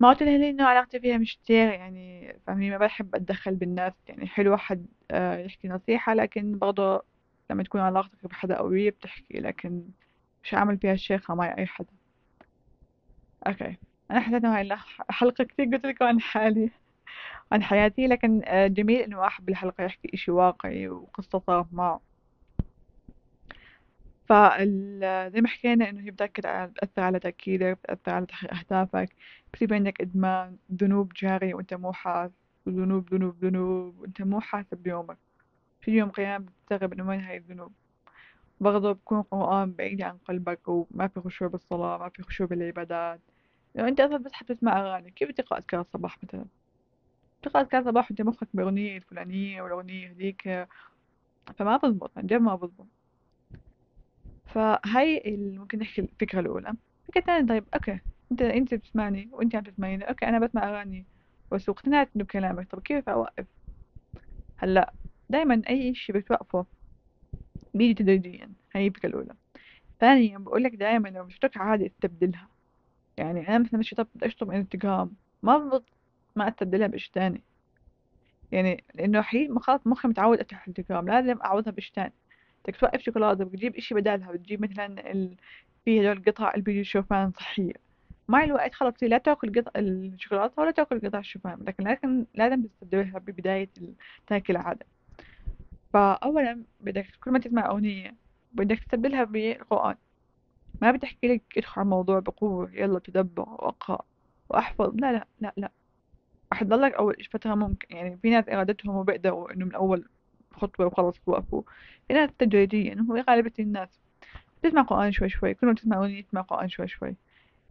ما 0.00 0.08
قلت 0.08 0.22
لها 0.22 0.38
لأنه 0.38 0.64
علاقتي 0.64 1.00
فيها 1.00 1.18
مش 1.18 1.36
كتير 1.38 1.68
يعني 1.68 2.34
فاهمين 2.46 2.70
ما 2.72 2.78
بحب 2.78 3.14
أتدخل 3.14 3.54
بالناس. 3.54 3.92
يعني 4.08 4.26
حلو 4.26 4.52
واحد 4.52 4.86
آه، 5.10 5.38
يحكي 5.38 5.68
نصيحة 5.68 6.14
لكن 6.14 6.58
برضه 6.58 7.02
لما 7.50 7.62
تكون 7.62 7.80
علاقتك 7.80 8.26
بحدا 8.26 8.56
قوية 8.58 8.90
بتحكي 8.90 9.40
لكن 9.40 9.88
مش 10.44 10.54
عامل 10.54 10.78
فيها 10.78 10.92
الشيخة 10.92 11.34
مع 11.34 11.58
أي 11.58 11.66
حدا. 11.66 12.01
أوكي. 13.46 13.76
أنا 14.10 14.20
حسيت 14.20 14.34
إنه 14.44 14.56
هاي 14.56 14.62
الحلقة 15.10 15.44
كتير 15.44 15.66
قلت 15.66 15.86
لكم 15.86 16.04
عن 16.04 16.20
حالي 16.20 16.70
عن 17.52 17.62
حياتي 17.62 18.06
لكن 18.06 18.42
آه، 18.44 18.66
جميل 18.66 19.00
إنه 19.00 19.20
واحد 19.20 19.44
بالحلقة 19.46 19.84
يحكي 19.84 20.10
إشي 20.14 20.30
واقعي 20.30 20.88
وقصة 20.88 21.38
صارت 21.46 21.66
معه 21.72 22.00
فزي 24.28 25.40
ما 25.40 25.48
حكينا 25.48 25.88
إنه 25.90 26.00
هي 26.00 26.10
بتأكد 26.10 26.42
بتأثر 26.70 27.02
على 27.02 27.18
تركيزك 27.18 27.78
بتأثر 27.82 28.12
على 28.12 28.26
تحقيق 28.26 28.54
أهدافك. 28.54 29.08
بصير 29.54 29.74
عندك 29.74 30.00
إدمان 30.00 30.56
ذنوب 30.74 31.12
جارية 31.16 31.54
وأنت 31.54 31.74
مو 31.74 31.92
حاسس 31.92 32.32
وذنوب 32.66 33.14
ذنوب 33.14 33.44
ذنوب 33.44 34.00
وأنت 34.00 34.22
مو 34.22 34.40
حاسب 34.40 34.76
بيومك. 34.78 35.18
في 35.80 35.90
يوم 35.90 36.10
قيام 36.10 36.44
بتستغرب 36.44 36.92
إنه 36.92 37.08
وين 37.08 37.20
هاي 37.20 37.36
الذنوب؟ 37.36 37.72
برضه 38.60 38.92
بكون 38.92 39.22
قرآن 39.22 39.72
بعيد 39.72 40.02
عن 40.02 40.18
قلبك 40.18 40.68
وما 40.68 41.08
في 41.08 41.20
خشوع 41.20 41.48
بالصلاة 41.48 41.98
ما 41.98 42.08
في 42.08 42.22
خشوع 42.22 42.46
بالعبادات. 42.46 43.20
لو 43.74 43.84
أنت 43.88 44.00
أصلا 44.00 44.16
بس 44.16 44.32
حتى 44.32 44.54
تسمع 44.54 44.80
أغاني 44.80 45.10
كيف 45.10 45.30
تقرأ 45.30 45.58
أذكار 45.58 45.80
الصباح 45.80 46.18
مثلا؟ 46.24 46.44
تقرأ 47.42 47.62
أذكار 47.62 47.80
الصباح 47.80 48.10
وأنت 48.10 48.22
مخك 48.22 48.48
بأغنية 48.54 48.96
الفلانية 48.96 49.62
والأغنية 49.62 50.10
هذيك 50.10 50.68
فما 51.58 51.76
بزبط 51.76 52.10
عن 52.18 52.26
جد 52.26 52.40
ما 52.40 52.54
بزبط. 52.56 52.86
فهاي 54.46 55.36
ممكن 55.58 55.78
نحكي 55.78 56.00
الفكرة 56.00 56.40
الأولى. 56.40 56.74
الفكرة 57.02 57.20
الثانية 57.20 57.48
طيب 57.48 57.64
okay 57.74 57.98
أنت 58.32 58.42
أنت 58.42 58.74
بتسمعني 58.74 59.28
وأنت 59.32 59.54
عم 59.56 59.62
تسمعيني 59.62 60.08
okay 60.08 60.26
أنا 60.28 60.38
بسمع 60.38 60.68
أغاني 60.68 61.04
بس 61.52 61.68
واقتنعت 61.68 62.08
إنه 62.16 62.24
بكلامك 62.24 62.70
طب 62.70 62.80
كيف 62.80 63.08
أوقف؟ 63.08 63.46
هلأ 64.56 64.92
دايما 65.30 65.62
أي 65.68 65.90
إشي 65.90 66.12
بتوقفه 66.12 66.66
بيجي 67.74 67.94
تدريجيا 67.94 68.52
هاي 68.74 68.86
الفكرة 68.86 69.08
الأولى. 69.08 69.34
ثانيا 70.00 70.38
بقولك 70.38 70.74
دايما 70.74 71.08
لو 71.08 71.24
مش 71.24 71.40
عادي 71.56 71.86
استبدلها 71.86 72.48
يعني 73.16 73.48
أنا 73.48 73.58
مثلا 73.58 73.80
مش 73.80 73.94
طب 73.94 74.06
بدي 74.14 74.26
أشطب 74.26 74.50
انستغرام 74.50 75.12
ما 75.42 75.58
بضبط 75.58 75.84
ما 76.36 76.48
استبدلها 76.48 76.86
بإشي 76.86 77.10
تاني. 77.14 77.42
يعني 78.52 78.84
لأنه 78.94 79.22
حين 79.22 79.58
خلاص 79.58 79.80
مخي 79.86 80.08
متعود 80.08 80.38
أفتح 80.40 80.68
انستغرام 80.68 81.08
لازم 81.08 81.38
أعوضها 81.44 81.72
بإشي 81.72 81.92
تاني. 81.92 82.12
بدك 82.64 82.76
توقف 82.76 83.00
شوكولاتة 83.00 83.44
بتجيب 83.44 83.76
إشي 83.76 83.94
بدالها 83.94 84.32
بتجيب 84.32 84.62
مثلا 84.62 85.10
ال... 85.12 85.36
في 85.84 86.00
هدول 86.00 86.16
القطع 86.16 86.50
اللي 86.50 86.62
بيجي 86.62 86.84
شوفان 86.84 87.32
صحية. 87.32 87.72
مع 88.28 88.44
الوقت 88.44 88.74
خلص 88.74 88.94
لا 89.02 89.18
تأكل 89.18 89.60
قطع 89.60 89.70
الشوكولاتة 89.76 90.62
ولا 90.62 90.70
تأكل 90.70 91.00
قطع 91.08 91.18
الشوفان 91.18 91.58
لكن 91.66 91.84
لكن 91.88 92.26
لازم 92.34 92.62
تستبدلها 92.62 93.18
ببداية 93.18 93.68
تاكل 94.26 94.56
العادة. 94.56 94.86
فأولا 95.92 96.62
بدك 96.80 97.06
كل 97.24 97.30
ما 97.30 97.38
تسمع 97.38 97.70
أغنية 97.70 98.14
بدك 98.52 98.78
تستبدلها 98.78 99.24
بالقرآن. 99.24 99.96
ما 100.80 100.92
بتحكي 100.92 101.28
لك 101.28 101.42
ادخل 101.58 101.80
على 101.80 101.84
الموضوع 101.86 102.18
بقوة 102.18 102.70
يلا 102.74 102.98
تدبر 102.98 103.42
وأقرأ 103.48 104.02
وأحفظ. 104.50 104.94
لا 104.94 105.12
لا 105.12 105.26
لا 105.40 105.52
لا. 105.56 105.72
راح 106.52 106.62
تضلك 106.64 106.94
أول 106.94 107.24
فترة 107.32 107.54
ممكن. 107.54 107.96
يعني 107.96 108.18
في 108.18 108.30
ناس 108.30 108.48
إرادتهم 108.48 108.96
وبيقدروا 108.96 109.52
إنه 109.52 109.64
من 109.66 109.74
أول 109.74 110.08
خطوة 110.54 110.86
وخلص 110.86 111.18
توقفوا 111.20 111.62
في 112.08 112.14
ناس 112.14 112.30
تدريجيا 112.38 113.06
هو 113.10 113.24
غالبية 113.30 113.52
الناس. 113.58 114.00
تسمع 114.62 114.82
قرآن 114.82 115.12
شوي 115.12 115.28
شوي. 115.28 115.54
كل 115.54 115.66
ما 115.66 115.74
تسمع 115.74 115.98
أغنية 115.98 116.22
تسمع 116.22 116.40
قرآن 116.40 116.68
شوي 116.68 116.88
شوي. 116.88 117.16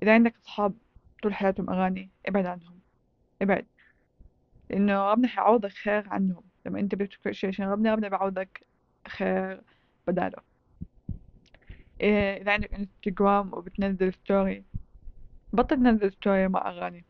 إذا 0.03 0.13
عندك 0.13 0.35
أصحاب 0.45 0.77
طول 1.23 1.33
حياتهم 1.33 1.69
أغاني 1.69 2.11
ابعد 2.27 2.45
عنهم. 2.45 2.81
ابعد. 3.41 3.67
لأنه 4.69 5.11
ربنا 5.11 5.27
حيعوضك 5.27 5.71
خير 5.71 6.09
عنهم. 6.09 6.43
لما 6.65 6.79
أنت 6.79 6.95
بتفكر 6.95 7.31
شيء 7.33 7.49
عشان 7.49 7.65
ربنا 7.65 7.93
ربنا 7.93 8.09
بيعوضك 8.09 8.67
خير 9.07 9.61
بداله. 10.07 10.50
إذا 12.01 12.51
عندك 12.51 12.73
انستغرام 12.73 13.53
وبتنزل 13.53 14.13
story 14.13 14.63
بطل 15.53 15.75
تنزل 15.75 16.11
story 16.11 16.47
مع 16.47 16.69
أغاني. 16.69 17.05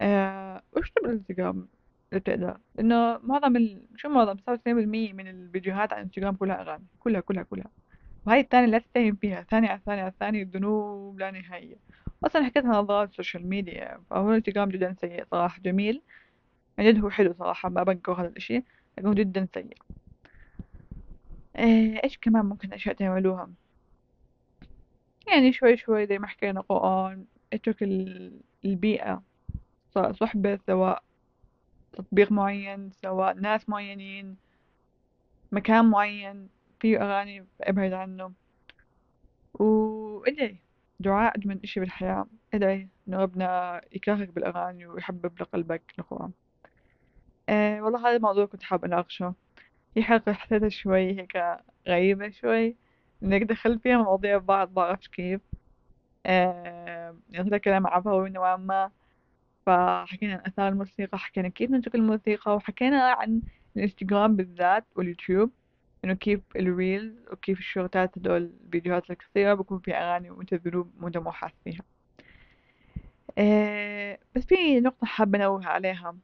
آه 0.00 0.62
اشطب 0.76 1.04
الانستغرام 1.04 1.68
إذا 2.12 2.18
بتقدر؟ 2.18 2.58
لأنه 2.74 3.18
معظم 3.18 3.56
ال... 3.56 3.82
شو 3.96 4.08
معظم؟ 4.08 4.36
وتسعين 4.48 4.76
بالمية 4.76 5.12
من 5.12 5.28
الفيديوهات 5.28 5.92
على 5.92 6.00
الانستغرام 6.00 6.34
كلها 6.34 6.60
أغاني. 6.60 6.84
كلها 7.00 7.20
كلها 7.20 7.42
كلها. 7.42 7.70
وهاي 8.26 8.40
الثانية 8.40 8.66
لا 8.66 8.78
تتهم 8.78 9.16
فيها. 9.16 9.42
ثانية 9.42 9.68
على 9.68 9.80
ثانية 9.86 10.02
على 10.02 10.12
ثانية 10.20 10.50
ذنوب 10.54 11.18
لا 11.18 11.30
نهائية. 11.30 11.76
أصلا 12.24 12.44
حكيتها 12.44 12.82
نظارات 12.82 13.10
ال 13.10 13.15
social 13.15 13.46
media 13.46 14.00
فهو 14.10 14.30
الانستغرام 14.30 14.68
جدا 14.68 14.94
سيء 15.00 15.24
صراحة 15.30 15.60
جميل. 15.60 16.02
عن 16.78 16.84
جد 16.84 17.00
هو 17.00 17.10
حلو 17.10 17.34
صراحة 17.38 17.68
ما 17.68 17.82
بنكر 17.82 18.12
هذا 18.12 18.28
الإشي 18.28 18.64
لكن 18.98 19.14
جدا 19.14 19.48
سيء. 19.54 19.76
إيه، 21.58 22.00
إيش 22.04 22.18
كمان 22.18 22.44
ممكن 22.44 22.72
أشياء 22.72 22.94
تعملوها؟ 22.94 23.50
يعني 25.28 25.52
شوي 25.52 25.76
شوي 25.76 26.06
زي 26.06 26.18
ما 26.18 26.26
حكينا 26.26 26.60
قرآن 26.60 27.24
أترك 27.52 27.82
البيئة 28.64 29.22
صحبة 30.12 30.58
سواء 30.66 31.02
تطبيق 31.92 32.32
معين 32.32 32.90
سواء 32.90 33.34
ناس 33.34 33.68
معينين 33.68 34.36
مكان 35.52 35.84
معين 35.90 36.48
فيه 36.80 37.02
أغاني 37.02 37.46
أبعد 37.60 37.92
عنه. 37.92 38.32
وادعي 39.54 40.56
دعاء 41.00 41.36
أجمل 41.38 41.60
إشي 41.64 41.80
بالحياة. 41.80 42.26
ادعي 42.54 42.88
إنه 43.08 43.16
ربنا 43.16 43.80
يكرهك 43.92 44.28
بالأغاني 44.28 44.86
ويحبب 44.86 45.40
لقلبك 45.40 45.82
القرآن. 45.98 46.30
أه 47.48 47.80
والله 47.80 48.00
هذا 48.08 48.16
الموضوع 48.16 48.46
كنت 48.46 48.62
حابة 48.62 48.86
أناقشه. 48.86 49.34
هي 49.96 50.02
حلقة 50.02 50.32
حسيتها 50.32 50.68
شوي 50.68 51.20
هيك 51.20 51.38
غريبة 51.88 52.30
شوي. 52.30 52.76
إنك 53.22 53.42
دخلت 53.42 53.82
فيها 53.82 53.96
مواضيع 53.96 54.38
بعض 54.38 54.74
بعرفش 54.74 55.08
كيف. 55.08 55.40
أه 56.26 57.16
يعني 57.30 57.58
كلام 57.58 57.86
عفوي 57.86 58.30
نوعا 58.30 58.56
ما. 58.56 58.90
فحكينا 59.66 60.34
عن 60.34 60.40
آثار 60.46 60.68
الموسيقى 60.68 61.18
حكينا 61.18 61.48
كيف 61.48 61.70
ننتقل 61.70 61.98
الموسيقى 61.98 62.56
وحكينا 62.56 63.02
عن 63.12 63.42
الانستغرام 63.76 64.36
بالذات 64.36 64.84
واليوتيوب 64.96 65.50
إنه 66.04 66.14
كيف 66.14 66.40
ال 66.56 66.66
reels 66.66 67.14
وكيف 67.32 67.58
الشورتات 67.58 68.18
هدول 68.18 68.52
الفيديوهات 68.66 69.10
القصيرة 69.10 69.54
بكون 69.54 69.78
فيها 69.78 69.94
أغاني 70.12 70.30
وأنت 70.30 70.54
ذنوب 70.54 71.02
وأنت 71.02 71.18
مو 71.18 71.32
حاسس 71.32 71.54
فيها 71.64 71.82
إيه 73.38 74.20
بس 74.34 74.44
في 74.44 74.80
نقطة 74.80 75.06
حابة 75.06 75.38
أنوه 75.38 75.66
عليها 75.66 76.16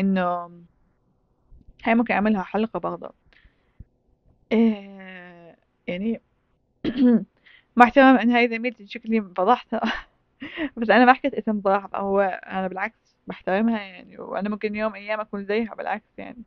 إنه 0.00 0.50
هاي 1.84 1.94
ممكن 1.94 2.14
أعملها 2.14 2.42
حلقة 2.42 2.80
برضه. 2.80 3.14
إيه 4.52 5.56
يعني 5.86 6.20
مع 7.76 7.84
احترام 7.86 8.16
إن 8.16 8.30
هاي 8.30 8.48
زميلتي 8.48 8.86
شكلي 8.86 9.20
فضحتها 9.20 9.80
بس 10.76 10.90
أنا 10.90 11.04
ما 11.04 11.12
حكيت 11.12 11.34
اسم 11.34 11.60
صراحة 11.64 11.90
هو 11.94 12.20
أنا 12.46 12.68
بالعكس 12.68 13.16
بحترمها 13.26 13.80
يعني 13.82 14.18
وأنا 14.18 14.48
ممكن 14.48 14.76
يوم 14.76 14.94
أيام 14.94 15.20
أكون 15.20 15.44
زيها 15.46 15.74
بالعكس 15.74 16.18
يعني. 16.18 16.42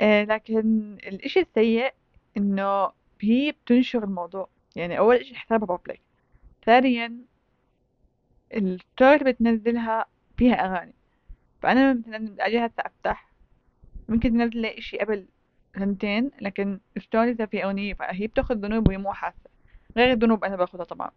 آه 0.00 0.24
لكن 0.24 0.96
الإشي 1.06 1.40
السيء 1.40 1.92
إنه 2.36 2.90
هي 3.22 3.52
بتنشر 3.52 4.04
الموضوع. 4.04 4.48
يعني 4.76 4.98
أول 4.98 5.16
إشي 5.16 5.34
حسابها 5.34 5.66
بابليك 5.66 6.00
ثانيا 6.66 7.18
الستوري 8.54 9.16
اللي 9.16 9.32
بتنزلها 9.32 10.06
فيها 10.36 10.54
أغاني. 10.54 10.94
فأنا 11.62 11.94
مثلا 11.94 12.34
أجي 12.46 12.58
هسه 12.66 12.74
أفتح 12.78 13.32
ممكن 14.08 14.30
تنزل 14.32 14.66
إشي 14.66 14.98
قبل 14.98 15.26
سنتين 15.78 16.30
لكن 16.40 16.80
ستوريزها 16.98 17.46
في 17.46 17.64
أغنية 17.64 17.94
فهي 17.94 18.26
بتاخذ 18.26 18.54
ذنوب 18.54 18.88
وهي 18.88 18.98
مو 18.98 19.12
حاسة. 19.12 19.50
غير 19.96 20.12
الذنوب 20.12 20.44
أنا 20.44 20.56
باخذها 20.56 20.84
طبعا. 20.84 21.10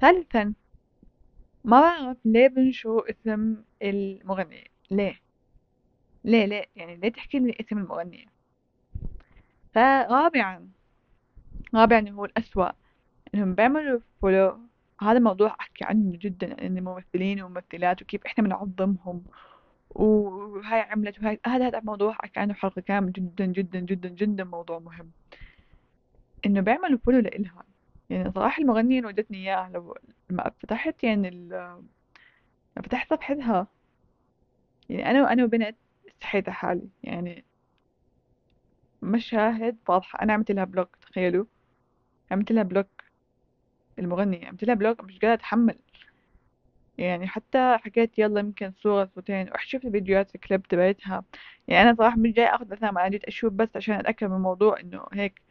ثالثا 0.00 0.54
ما 1.64 1.80
بعرف 1.80 2.16
ليه 2.24 2.48
بنشروا 2.48 3.10
اسم 3.10 3.56
المغنية. 3.82 4.64
ليه؟ 4.90 5.20
ليه 6.24 6.44
ليه؟ 6.44 6.64
يعني 6.76 6.96
ليه 6.96 7.08
تحكي 7.08 7.38
لي 7.38 7.56
اسم 7.60 7.78
المغنية؟ 7.78 8.26
فرابعا 9.74 10.68
رابعا 11.74 12.08
هو 12.08 12.24
الأسوأ. 12.24 12.70
إنهم 13.34 13.54
بيعملوا 13.54 14.00
follow 14.22 14.58
هذا 15.00 15.18
موضوع 15.18 15.56
أحكي 15.60 15.84
عنه 15.84 16.16
جدا 16.16 16.66
ان 16.66 16.78
الممثلين 16.78 17.42
وممثلات 17.42 18.02
وكيف 18.02 18.26
إحنا 18.26 18.44
بنعظمهم. 18.44 19.24
وهاي 19.98 20.80
عملت 20.80 21.18
وهاي 21.18 21.40
هذا 21.46 21.66
هذا 21.68 21.80
موضوع 21.80 22.12
احكي 22.24 22.40
عنه 22.40 22.54
حلقة 22.54 22.80
كامل 22.80 23.12
جدا 23.12 23.46
جدا 23.46 23.80
جدا 23.80 24.08
جدا 24.08 24.44
موضوع 24.44 24.78
مهم. 24.78 25.10
إنه 26.46 26.60
بيعملوا 26.60 26.98
follow 26.98 27.18
لإلها. 27.18 27.64
يعني 28.10 28.32
صراحة 28.32 28.62
المغنية 28.62 28.98
اللي 28.98 29.08
ودتني 29.08 29.38
إياها 29.38 29.70
لو 29.74 29.96
لما 30.30 30.50
فتحت 30.60 31.04
يعني 31.04 31.28
ال... 31.28 31.82
فتحت 32.76 33.10
صفحتها 33.10 33.66
يعني 34.88 35.10
أنا 35.10 35.22
وأنا 35.22 35.44
وبنت 35.44 35.76
استحيت 36.08 36.50
حالي 36.50 36.88
يعني 37.02 37.44
مشاهد 39.02 39.76
واضحة. 39.88 40.22
أنا 40.22 40.32
عملت 40.32 40.50
لها 40.50 40.64
block 40.64 40.96
تخيلوا. 40.96 41.44
عملت 42.30 42.52
لها 42.52 42.62
block 42.62 43.04
المغنية. 43.98 44.46
عملت 44.46 44.64
لها 44.64 44.74
بلوك 44.74 45.04
مش 45.04 45.12
قادرة 45.18 45.34
أتحمل. 45.34 45.78
يعني 46.98 47.26
حتى 47.28 47.78
حكيت 47.84 48.18
يلا 48.18 48.40
يمكن 48.40 48.72
صورة 48.72 49.10
صورتين. 49.14 49.50
شفت 49.58 49.86
فيديوهات 49.86 50.34
الكليب 50.34 50.62
تبعتها. 50.62 51.24
يعني 51.68 51.90
أنا 51.90 51.96
صراحة 51.98 52.16
مش 52.16 52.30
جاي 52.32 52.46
أخذ 52.46 52.72
أسامي 52.72 53.00
أنا 53.00 53.08
جيت 53.08 53.24
أشوف 53.24 53.52
بس 53.52 53.68
عشان 53.76 53.94
أتأكد 53.94 54.26
من 54.26 54.36
الموضوع 54.36 54.80
إنه 54.80 55.04
هيك 55.12 55.42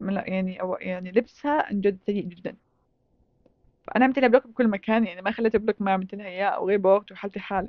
يعني 0.00 0.60
أو 0.60 0.74
يعني 0.80 1.10
لبسها 1.12 1.62
عن 1.62 1.80
جد 1.80 1.98
سيء 2.06 2.24
جدا. 2.24 2.56
فأنا 3.86 4.04
عملت 4.04 4.18
لها 4.18 4.28
block 4.28 4.46
بكل 4.46 4.68
مكان 4.68 5.06
يعني 5.06 5.22
ما 5.22 5.30
خليت 5.30 5.56
block 5.56 5.80
ما 5.82 5.92
عملت 5.92 6.14
لها 6.14 6.26
إياه 6.26 6.48
أو 6.48 6.68
غير 6.68 6.78
بوقت 6.78 7.12
وحالتي 7.12 7.40
حالة. 7.40 7.68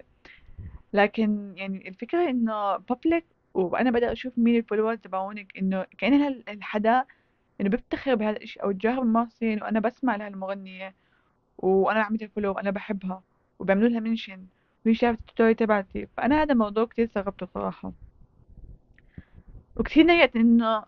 لكن 0.93 1.53
يعني 1.57 1.89
الفكرة 1.89 2.29
إنه 2.29 2.77
public 2.77 3.25
وأنا 3.53 3.91
بدأت 3.91 4.11
أشوف 4.11 4.33
مين 4.37 4.55
ال 4.57 4.61
followers 4.61 4.97
تبعونك 4.99 5.57
إنه 5.57 5.85
كأنها 5.97 6.27
الحدا 6.27 7.05
إنه 7.61 7.69
بفتخر 7.69 8.15
بهذا 8.15 8.37
الإشي 8.37 8.59
أو 8.59 8.69
الجاهر 8.69 8.99
بالممثلين 8.99 9.63
وأنا 9.63 9.79
بسمع 9.79 10.15
لها 10.15 10.27
وأنا 11.59 12.01
عملت 12.01 12.23
follow 12.23 12.53
وأنا 12.53 12.71
بحبها 12.71 13.23
وبعملوا 13.59 13.89
لها 13.89 13.99
mention 13.99 14.45
وهي 14.85 14.95
شافت 14.95 15.19
ال 15.29 15.33
story 15.33 15.53
تبعتي 15.53 16.07
فأنا 16.17 16.41
هذا 16.43 16.53
الموضوع 16.53 16.85
كتير 16.85 17.05
استغربته 17.05 17.45
صراحة. 17.53 17.91
وكتير 19.75 20.05
نيت 20.05 20.35
إنه 20.35 20.83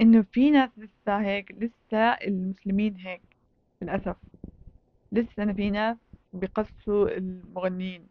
إنه 0.00 0.22
في 0.32 0.50
ناس 0.50 0.70
لسه 0.76 1.20
هيك 1.20 1.52
لسه 1.52 1.98
المسلمين 2.12 2.96
هيك 2.96 3.22
للأسف. 3.82 4.16
لسه 5.12 5.42
أنا 5.42 5.52
في 5.52 5.70
ناس 5.70 5.96
بيقصوا 6.32 7.08
المغنيين. 7.16 8.06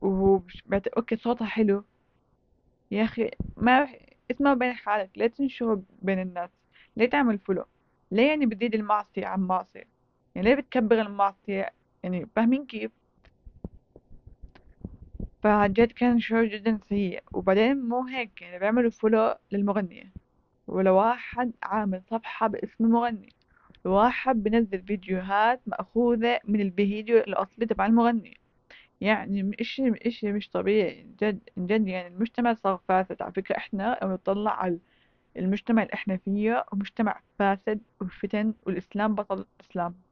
وبعت... 0.00 0.86
okay 0.86 1.16
صوتها 1.16 1.46
حلو. 1.46 1.84
يا 2.90 3.04
أخي 3.04 3.30
اسمعه 3.56 4.54
بين 4.54 4.72
حالك 4.72 5.10
لا 5.16 5.26
تنشره 5.26 5.82
بين 6.02 6.18
الناس 6.18 6.50
ليه 6.96 7.10
تعمل 7.10 7.38
follow 7.38 7.64
ليه 8.10 8.28
يعني 8.28 8.46
بتزيد 8.46 8.74
المعصية 8.74 9.26
عن 9.26 9.40
معصية 9.40 9.95
يعني 10.36 10.48
ليه 10.48 10.54
بتكبر 10.54 11.00
المعصية 11.00 11.70
يعني 12.02 12.26
فاهمين 12.36 12.66
كيف؟ 12.66 12.90
فجد 15.42 15.92
كان 15.92 16.20
شعور 16.20 16.44
جدا 16.44 16.78
سيء. 16.88 17.22
وبعدين 17.32 17.76
مو 17.88 18.04
هيك 18.06 18.42
يعني 18.42 18.58
بيعملوا 18.58 18.90
فولو 18.90 19.34
للمغنية. 19.52 20.12
ولو 20.66 20.94
واحد 20.96 21.52
عامل 21.62 22.02
صفحة 22.10 22.46
باسم 22.46 22.84
المغني. 22.84 23.32
واحد 23.84 24.42
بنزل 24.42 24.82
فيديوهات 24.82 25.60
مأخوذة 25.66 26.40
من 26.44 26.60
الفيديو 26.60 27.18
الأصلي 27.18 27.66
تبع 27.66 27.86
المغني. 27.86 28.36
يعني 29.00 29.56
إشي 29.60 29.92
إشي 30.06 30.32
مش 30.32 30.50
طبيعي. 30.50 31.06
جد 31.22 31.40
جد 31.58 31.88
يعني 31.88 32.08
المجتمع 32.08 32.54
صار 32.54 32.80
فاسد. 32.88 33.22
على 33.22 33.32
فكرة 33.32 33.56
إحنا 33.56 33.98
لو 34.02 34.08
نطلع 34.12 34.50
على 34.62 34.78
المجتمع 35.36 35.82
اللي 35.82 35.94
إحنا 35.94 36.16
فيه 36.16 36.64
مجتمع 36.72 37.20
فاسد 37.38 37.80
وفتن 38.00 38.54
والإسلام 38.66 39.14
بطل 39.14 39.46
الإسلام. 39.60 40.05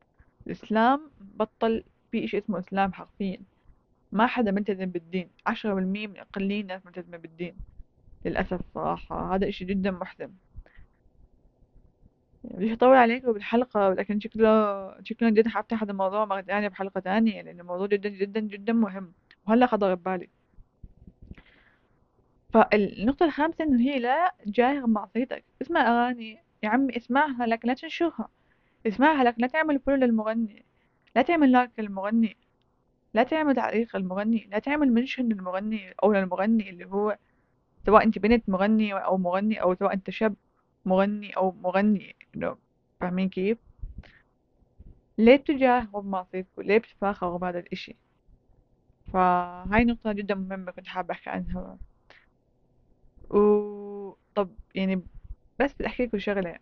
الإسلام 0.46 1.10
بطل 1.20 1.84
في 2.12 2.24
إشي 2.24 2.38
اسمه 2.38 2.58
إسلام 2.58 2.92
حرفيا. 2.92 3.40
ما 4.12 4.26
حدا 4.26 4.50
ملتزم 4.50 4.86
بالدين. 4.86 5.28
عشرة 5.46 5.74
بالمية 5.74 6.06
من 6.06 6.18
أقلين 6.18 6.66
ناس 6.66 6.86
ملتزمة 6.86 7.16
بالدين. 7.16 7.56
للأسف 8.24 8.60
صراحة. 8.74 9.34
هذا 9.34 9.48
إشي 9.48 9.64
جدا 9.64 9.90
محزن. 9.90 10.30
بديش 12.44 12.72
أطول 12.72 12.96
عليكم 12.96 13.32
بالحلقة 13.32 13.92
لكن 13.92 14.20
شكله 14.20 15.02
شكله 15.02 15.30
جد 15.30 15.48
حفتح 15.48 15.82
هذا 15.82 15.92
الموضوع 15.92 16.24
مرة 16.24 16.40
تانية 16.40 16.68
بحلقة 16.68 17.00
تانية 17.00 17.42
لأن 17.42 17.60
الموضوع 17.60 17.86
جدا 17.86 18.08
جدا 18.08 18.40
جدا 18.40 18.72
مهم. 18.72 19.12
وهلأ 19.46 19.66
خطر 19.66 19.94
ببالي. 19.94 20.28
فالنقطة 22.52 23.26
الخامسة 23.26 23.64
إنه 23.64 23.80
هي 23.80 23.98
لا 23.98 24.34
جاهر 24.46 24.86
معصيتك 24.86 25.44
اسمع 25.62 25.80
أغاني. 25.80 26.38
يا 26.62 26.68
عمي 26.68 26.96
اسمعها 26.96 27.46
لكن 27.46 27.68
لا 27.68 27.74
تنشرها. 27.74 28.28
اسمعها 28.86 29.24
لكن 29.24 29.42
لا 29.42 29.46
تعمل 29.48 29.80
follow 29.80 29.96
للمغني 29.96 30.64
لا 31.16 31.22
تعمل 31.22 31.52
like 31.52 31.70
للمغني 31.78 32.36
لا 33.14 33.22
تعمل 33.22 33.54
تعليق 33.54 33.96
للمغني 33.96 34.48
لا 34.52 34.58
تعمل 34.58 34.92
mention 34.92 35.28
للمغني 35.28 35.94
أو 36.02 36.12
للمغني 36.12 36.70
اللي 36.70 36.84
هو 36.86 37.18
سواء 37.86 38.04
أنت 38.04 38.18
بنت 38.18 38.48
مغني 38.48 38.92
أو 38.94 39.18
مغني 39.18 39.62
أو 39.62 39.74
سواء 39.74 39.92
أنت 39.92 40.10
شاب 40.10 40.34
مغني 40.84 41.36
أو 41.36 41.52
مغني 41.52 42.16
فاهمين 43.00 43.28
كيف؟ 43.28 43.58
ليه 45.18 45.36
بتجاهروا 45.36 46.02
بمعصيتكم؟ 46.02 46.62
ليه 46.62 46.78
بتتفاخروا 46.78 47.38
بهذا 47.38 47.58
الإشي؟ 47.58 47.96
فهاي 49.12 49.84
نقطة 49.84 50.12
جدا 50.12 50.34
مهمة 50.34 50.72
كنت 50.72 50.86
حابة 50.86 51.12
أحكي 51.12 51.30
عنها 51.30 51.78
و 53.30 54.16
طب 54.34 54.50
يعني 54.74 55.02
بس 55.60 55.74
بدي 55.74 55.86
أحكي 55.86 56.04
لكم 56.06 56.18
شغلة 56.18 56.58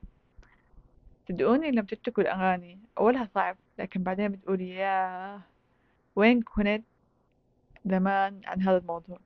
صدقوني 1.28 1.70
لما 1.70 1.82
تتركوا 1.82 2.22
الأغاني؟ 2.22 2.78
أولها 2.98 3.28
صعب 3.34 3.56
لكن 3.78 4.02
بعدين 4.02 4.28
بتقولي 4.28 4.68
ياه 4.70 5.40
وين 6.16 6.42
كنت 6.42 6.84
زمان 7.84 8.40
عن 8.44 8.62
هذا 8.62 8.76
الموضوع؟ 8.76 9.18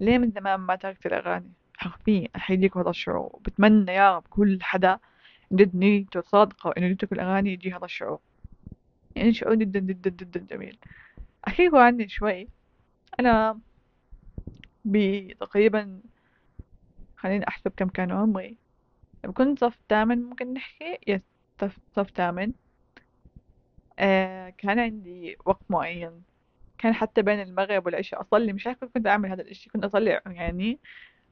ليه 0.00 0.18
من 0.18 0.30
زمان 0.30 0.60
ما 0.60 0.76
تركت 0.76 1.06
الأغاني؟ 1.06 1.52
حرفيا 1.76 2.28
أحييك 2.36 2.76
هذا 2.76 2.90
الشعور 2.90 3.40
بتمنى 3.44 3.92
يا 3.92 4.16
رب 4.16 4.24
كل 4.30 4.58
حدا 4.62 4.98
جد 5.52 5.76
نيته 5.76 6.20
صادقة 6.20 6.74
إنه 6.78 6.86
يترك 6.86 7.12
الأغاني 7.12 7.52
يجي 7.52 7.72
هذا 7.72 7.84
الشعور. 7.84 8.20
يعني 9.16 9.32
شعور 9.32 9.54
جدا 9.54 9.80
جدا 9.80 10.10
جدا 10.10 10.40
جميل. 10.50 10.78
أحكيكم 11.48 11.76
عني 11.76 12.08
شوي. 12.08 12.48
أنا 13.20 13.58
بتقريبا 14.84 16.00
خليني 17.16 17.48
أحسب 17.48 17.72
كم 17.76 17.88
كان 17.88 18.10
عمري. 18.12 18.56
كنت 19.34 19.58
صف 19.58 19.78
تامن 19.88 20.22
ممكن 20.22 20.54
نحكي 20.54 20.98
يس. 21.06 21.33
صف, 21.68 21.78
صف 21.96 22.10
تامن. 22.10 22.52
آه 23.98 24.50
كان 24.50 24.78
عندي 24.78 25.36
وقت 25.46 25.62
معين. 25.68 26.24
كان 26.78 26.94
حتى 26.94 27.22
بين 27.22 27.40
المغرب 27.42 27.86
والعشاء 27.86 28.20
أصلي. 28.20 28.52
مش 28.52 28.66
عارفة 28.66 28.86
كنت 28.86 29.06
أعمل 29.06 29.30
هذا 29.30 29.42
الإشي. 29.42 29.70
كنت 29.70 29.84
أصلي 29.84 30.22
يعني. 30.26 30.80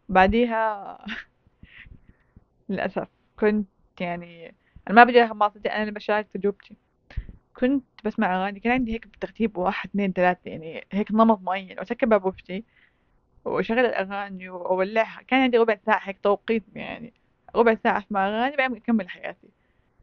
بعديها 0.09 0.99
للأسف 2.69 3.09
كنت 3.39 3.69
يعني 4.01 4.57
أنا 4.89 4.97
ما 4.97 5.05
بدي 5.05 5.27
معصيتي 5.35 5.69
أنا 5.69 5.81
اللي 5.83 5.93
بشارك 5.93 6.29
تجربتي. 6.35 6.77
كنت 7.57 7.85
بسمع 8.05 8.37
أغاني. 8.45 8.61
كان 8.61 8.73
عندي 8.73 8.95
هيك 8.95 9.07
بترتيب 9.09 9.59
واحد 9.59 9.91
اثنين 9.91 10.13
ثلاثة 10.13 10.41
يعني 10.51 10.87
هيك 10.93 11.13
نمط 11.13 11.41
معين. 11.43 11.79
وأسكر 11.79 12.07
باب 12.07 12.25
وفتي 12.25 12.65
وأشغل 13.45 13.79
الأغاني 13.79 14.49
وأولعها. 14.51 15.23
كان 15.23 15.41
عندي 15.43 15.59
ربع 15.59 15.79
ساعة 15.87 16.01
هيك 16.09 16.21
توقيت 16.21 16.65
يعني. 16.77 17.15
ربع 17.57 17.75
ساعة 17.85 17.99
أسمع 17.99 18.29
أغاني 18.29 18.57
بعدين 18.57 18.77
أكمل 18.77 19.09
حياتي. 19.11 19.49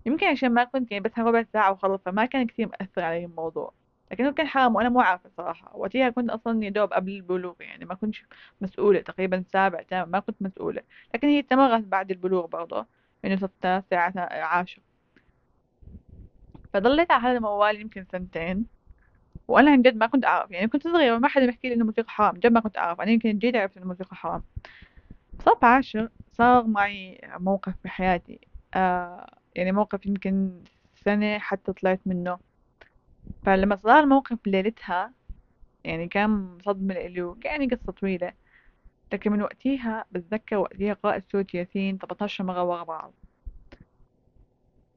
يمكن 0.05 0.27
عشان 0.27 0.53
ما 0.53 0.63
كنت 0.63 0.91
يعني 0.91 1.03
بس 1.03 1.19
ربع 1.19 1.43
ساعة 1.53 1.71
وخلص 1.71 2.01
فما 2.05 2.25
كان 2.25 2.47
كثير 2.47 2.67
مأثر 2.67 3.01
علي 3.01 3.25
الموضوع. 3.25 3.73
لكنه 4.11 4.31
كان 4.31 4.47
حرام 4.47 4.75
وأنا 4.75 4.89
مو 4.89 5.01
عارفة 5.01 5.29
صراحة. 5.37 5.77
وقتها 5.77 6.09
كنت 6.09 6.29
أصلا 6.29 6.65
يا 6.65 6.69
دوب 6.69 6.93
قبل 6.93 7.11
البلوغ 7.11 7.53
يعني 7.59 7.85
ما 7.85 7.95
كنتش 7.95 8.25
مسؤولة 8.61 9.01
تقريبا 9.01 9.43
سابع 9.53 9.81
تامن 9.81 10.11
ما 10.11 10.19
كنت 10.19 10.41
مسؤولة. 10.41 10.81
لكن 11.13 11.27
هي 11.27 11.39
استمرت 11.39 11.83
بعد 11.83 12.11
البلوغ 12.11 12.45
برضه 12.45 12.85
يعني 13.23 13.37
صرت 13.37 13.51
تاسع 13.61 14.11
عاشر. 14.45 14.81
فضليت 16.73 17.11
على 17.11 17.23
هذا 17.23 17.37
الموال 17.37 17.81
يمكن 17.81 18.05
سنتين. 18.11 18.65
وأنا 19.47 19.71
عن 19.71 19.81
جد 19.81 19.97
ما 19.97 20.07
كنت 20.07 20.25
أعرف 20.25 20.51
يعني 20.51 20.67
كنت 20.67 20.83
صغيرة 20.83 21.17
ما 21.17 21.27
حدا 21.27 21.45
بيحكي 21.45 21.67
لي 21.67 21.73
إنه 21.73 21.81
الموسيقى 21.81 22.09
حرام 22.09 22.35
جد 22.35 22.51
ما 22.51 22.59
كنت 22.59 22.77
أعرف. 22.77 23.01
أنا 23.01 23.11
يمكن 23.11 23.37
جيت 23.37 23.55
عرفت 23.55 23.77
إنه 23.77 23.83
الموسيقى 23.83 24.15
حرام. 24.15 24.43
صف 25.45 25.63
عاشر 25.63 26.09
صار 26.31 26.67
معي 26.67 27.21
موقف 27.39 27.73
بحياتي. 27.83 28.39
آه 28.75 29.38
يعني 29.59 29.71
موقف 29.71 30.05
يمكن 30.05 30.51
سنة 31.05 31.39
حتى 31.39 31.73
طلعت 31.73 32.01
منه. 32.05 32.39
فلما 33.45 33.75
صار 33.75 33.99
الموقف 33.99 34.47
ليلتها 34.47 35.13
يعني 35.83 36.07
كان 36.07 36.57
صدمة 36.65 36.93
لإلي 36.93 37.35
يعني 37.45 37.67
قصة 37.67 37.91
طويلة 37.91 38.33
لكن 39.13 39.31
من 39.31 39.41
وقتها 39.41 40.05
بتذكر 40.11 40.57
وقتها 40.57 40.93
قرأت 40.93 41.31
سورة 41.31 41.47
ياسين 41.53 41.97
18 41.97 42.43
مرة 42.43 42.63
ورا 42.63 42.83
بعض. 42.83 43.13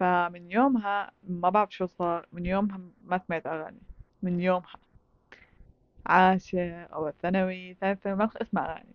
فمن 0.00 0.50
يومها 0.50 1.10
ما 1.22 1.50
بعرف 1.50 1.74
شو 1.74 1.86
صار 1.86 2.26
من 2.32 2.46
يومها 2.46 2.80
ما 3.04 3.18
سمعت 3.18 3.46
أغاني. 3.46 3.80
من 4.22 4.40
يومها. 4.40 4.76
عاشر 6.06 6.86
أو 6.92 7.10
ثانوي 7.10 7.74
ثالثة 7.74 8.14
ما 8.14 8.26
كنت 8.26 8.36
أسمع 8.36 8.72
أغاني. 8.72 8.94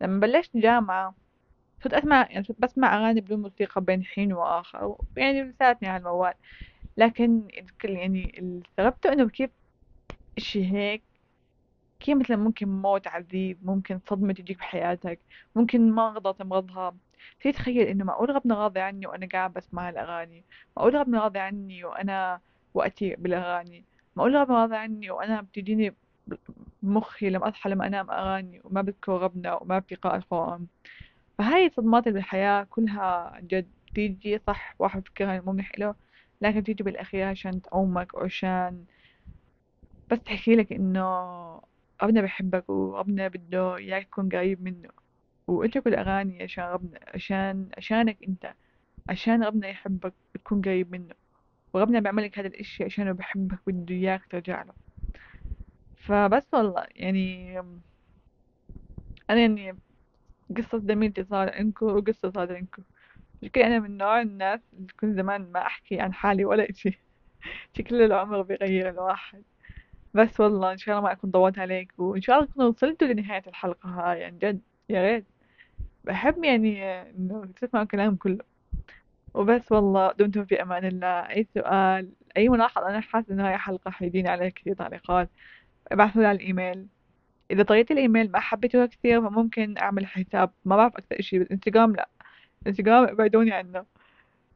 لما 0.00 0.20
بلشت 0.20 0.56
جامعة 0.56 1.14
كنت 1.84 1.94
أسمع 1.94 2.28
يعني 2.30 2.46
بسمع 2.58 2.96
أغاني 2.96 3.20
بدون 3.20 3.42
موسيقى 3.42 3.80
بين 3.80 4.04
حين 4.04 4.32
وآخر 4.32 4.96
يعني 5.16 5.42
لساتني 5.42 5.88
على 5.88 6.00
الموال. 6.00 6.34
لكن 6.96 7.48
يعني 7.84 8.38
اللي 8.38 8.62
استغربته 8.66 9.12
إنه 9.12 9.28
كيف 9.28 9.50
إشي 10.38 10.72
هيك؟ 10.72 11.02
كيف 12.00 12.18
مثلا 12.18 12.36
ممكن 12.36 12.68
موت 12.68 13.06
عذيب؟ 13.06 13.58
ممكن 13.66 14.00
صدمة 14.10 14.32
تجيك 14.32 14.58
بحياتك؟ 14.58 15.18
ممكن 15.56 15.92
مرضى 15.92 16.32
تمرضها؟ 16.38 16.94
في 17.38 17.52
تخيل 17.52 17.86
إنه 17.88 18.04
معقول 18.04 18.30
ربنا 18.30 18.54
راضي 18.54 18.80
عني 18.80 19.06
وأنا 19.06 19.28
قاعد 19.32 19.52
بسمع 19.52 19.88
الأغاني 19.88 20.44
معقول 20.76 20.94
ربنا 20.94 21.20
راضي 21.20 21.38
عني 21.38 21.84
وأنا 21.84 22.40
وقتي 22.74 23.16
بالأغاني؟ 23.16 23.84
معقول 24.16 24.34
ربنا 24.34 24.62
راضي 24.62 24.76
عني 24.76 25.10
وأنا 25.10 25.40
بتجيني 25.40 25.94
بمخي 26.82 27.30
لما 27.30 27.48
أصحى 27.48 27.70
لما 27.70 27.86
أنام 27.86 28.10
أغاني 28.10 28.60
وما 28.64 28.82
بذكر 28.82 29.12
ربنا 29.12 29.54
وما 29.54 29.80
في 29.80 29.94
قراءة 29.94 30.24
قرآن 30.30 30.66
فهاي 31.38 31.66
الصدمات 31.66 32.06
اللي 32.06 32.18
بالحياة 32.18 32.64
كلها 32.70 33.38
جد 33.42 33.70
تيجي 33.94 34.38
صح 34.46 34.74
واحد 34.78 35.02
بفكرها 35.02 35.40
مو 35.40 35.56
له 35.78 35.94
لكن 36.40 36.64
تيجي 36.64 36.84
بالأخير 36.84 37.26
عشان 37.26 37.62
تعومك 37.62 38.14
وعشان 38.14 38.84
بس 40.10 40.22
تحكي 40.22 40.56
لك 40.56 40.72
إنه 40.72 41.04
ربنا 42.02 42.20
بيحبك 42.20 42.70
وربنا 42.70 43.28
بده 43.28 43.76
إياك 43.76 44.06
تكون 44.06 44.28
قريب 44.28 44.62
منه. 44.62 44.88
واترك 45.46 45.86
الأغاني 45.86 46.42
عشان 46.42 46.64
ربنا 46.64 47.00
عشان 47.14 47.68
عشانك 47.78 48.18
أنت 48.28 48.54
عشان 49.08 49.44
ربنا 49.44 49.68
يحبك 49.68 50.14
تكون 50.34 50.62
قريب 50.62 50.92
منه. 50.92 51.14
وربنا 51.74 52.00
بيعملك 52.00 52.38
هذا 52.38 52.48
الإشي 52.48 52.84
عشانه 52.84 53.12
بحبك 53.12 53.58
بده 53.66 53.94
إياك 53.94 54.26
ترجع 54.30 54.62
له. 54.62 54.72
فبس 55.96 56.54
والله 56.54 56.86
يعني 56.96 57.58
أنا 59.30 59.40
يعني 59.40 59.78
قصة 60.56 60.78
زميلتي 60.78 61.24
صار 61.24 61.50
عندكم 61.54 61.86
وقصة 61.86 62.30
صار 62.30 62.56
عندكم 62.56 62.82
شكلي 63.44 63.66
أنا 63.66 63.78
من 63.78 63.96
نوع 63.96 64.20
الناس 64.22 64.60
اللي 64.72 64.92
كنت 65.00 65.16
زمان 65.16 65.52
ما 65.52 65.60
أحكي 65.66 66.00
عن 66.00 66.14
حالي 66.14 66.44
ولا 66.44 66.70
إشي. 66.70 66.98
شكل 67.78 68.02
العمر 68.02 68.42
بيغير 68.42 68.88
الواحد. 68.88 69.42
بس 70.14 70.40
والله 70.40 70.72
إن 70.72 70.78
شاء 70.78 70.98
الله 70.98 71.08
ما 71.08 71.12
أكون 71.12 71.30
طولت 71.30 71.58
عليك 71.58 71.92
وإن 71.98 72.20
شاء 72.22 72.36
الله 72.36 72.46
تكونوا 72.48 72.68
وصلتوا 72.70 73.08
لنهاية 73.08 73.42
الحلقة 73.46 73.88
هاي 73.88 74.20
يعني 74.20 74.38
جد. 74.38 74.60
يا 74.88 75.02
ريت. 75.02 75.26
بحب 76.04 76.44
يعني 76.44 76.84
إنه 77.10 77.46
تسمعوا 77.56 77.84
الكلام 77.84 78.16
كله. 78.16 78.44
وبس 79.34 79.72
والله 79.72 80.12
دمتم 80.12 80.44
في 80.44 80.62
أمان 80.62 80.84
الله. 80.84 81.06
أي 81.30 81.46
سؤال 81.54 82.12
أي 82.36 82.48
ملاحظة 82.48 82.88
أنا 82.88 83.00
حاسة 83.00 83.34
إنه 83.34 83.48
هاي 83.48 83.58
حلقة 83.58 83.90
حيجيني 83.90 84.28
عليها 84.28 84.48
كثير 84.48 84.74
تعليقات. 84.74 85.30
أبعثوا 85.92 86.26
على 86.26 86.36
الإيميل. 86.36 86.86
إذا 87.50 87.62
طريقة 87.62 87.92
الإيميل 87.92 88.32
ما 88.32 88.40
حبيتوها 88.40 88.86
كثير 88.86 89.20
فممكن 89.28 89.78
أعمل 89.78 90.06
حساب. 90.06 90.50
ما 90.64 90.76
بعرف 90.76 90.96
أكثر 90.96 91.18
إشي 91.20 91.38
بالإنستغرام 91.38 91.96
لا. 91.96 92.08
الإنستغرام 92.62 93.04
ابعدوني 93.04 93.52
عنه. 93.52 93.84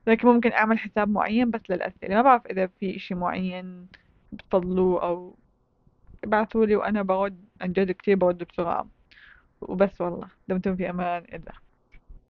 لكن 0.07 0.29
ممكن 0.29 0.53
أعمل 0.53 0.79
حساب 0.79 1.09
معين 1.09 1.51
بس 1.51 1.61
للأسئلة. 1.71 2.15
ما 2.15 2.23
بعرف 2.23 2.47
إذا 2.47 2.67
في 2.67 2.97
إشي 2.97 3.15
معين 3.15 3.87
بتفضلوه 4.33 5.03
أو 5.03 5.37
ابعثولي 6.25 6.77
وأنا 6.77 7.03
برد 7.03 7.45
عن 7.61 7.73
جد 7.73 7.91
كثير 7.91 8.17
برد 8.17 8.45
بسرعة. 8.45 8.89
وبس 9.61 10.01
والله. 10.01 10.29
دمتم 10.49 10.77
في 10.77 10.91
أمان. 10.91 11.25
الله 11.35 11.68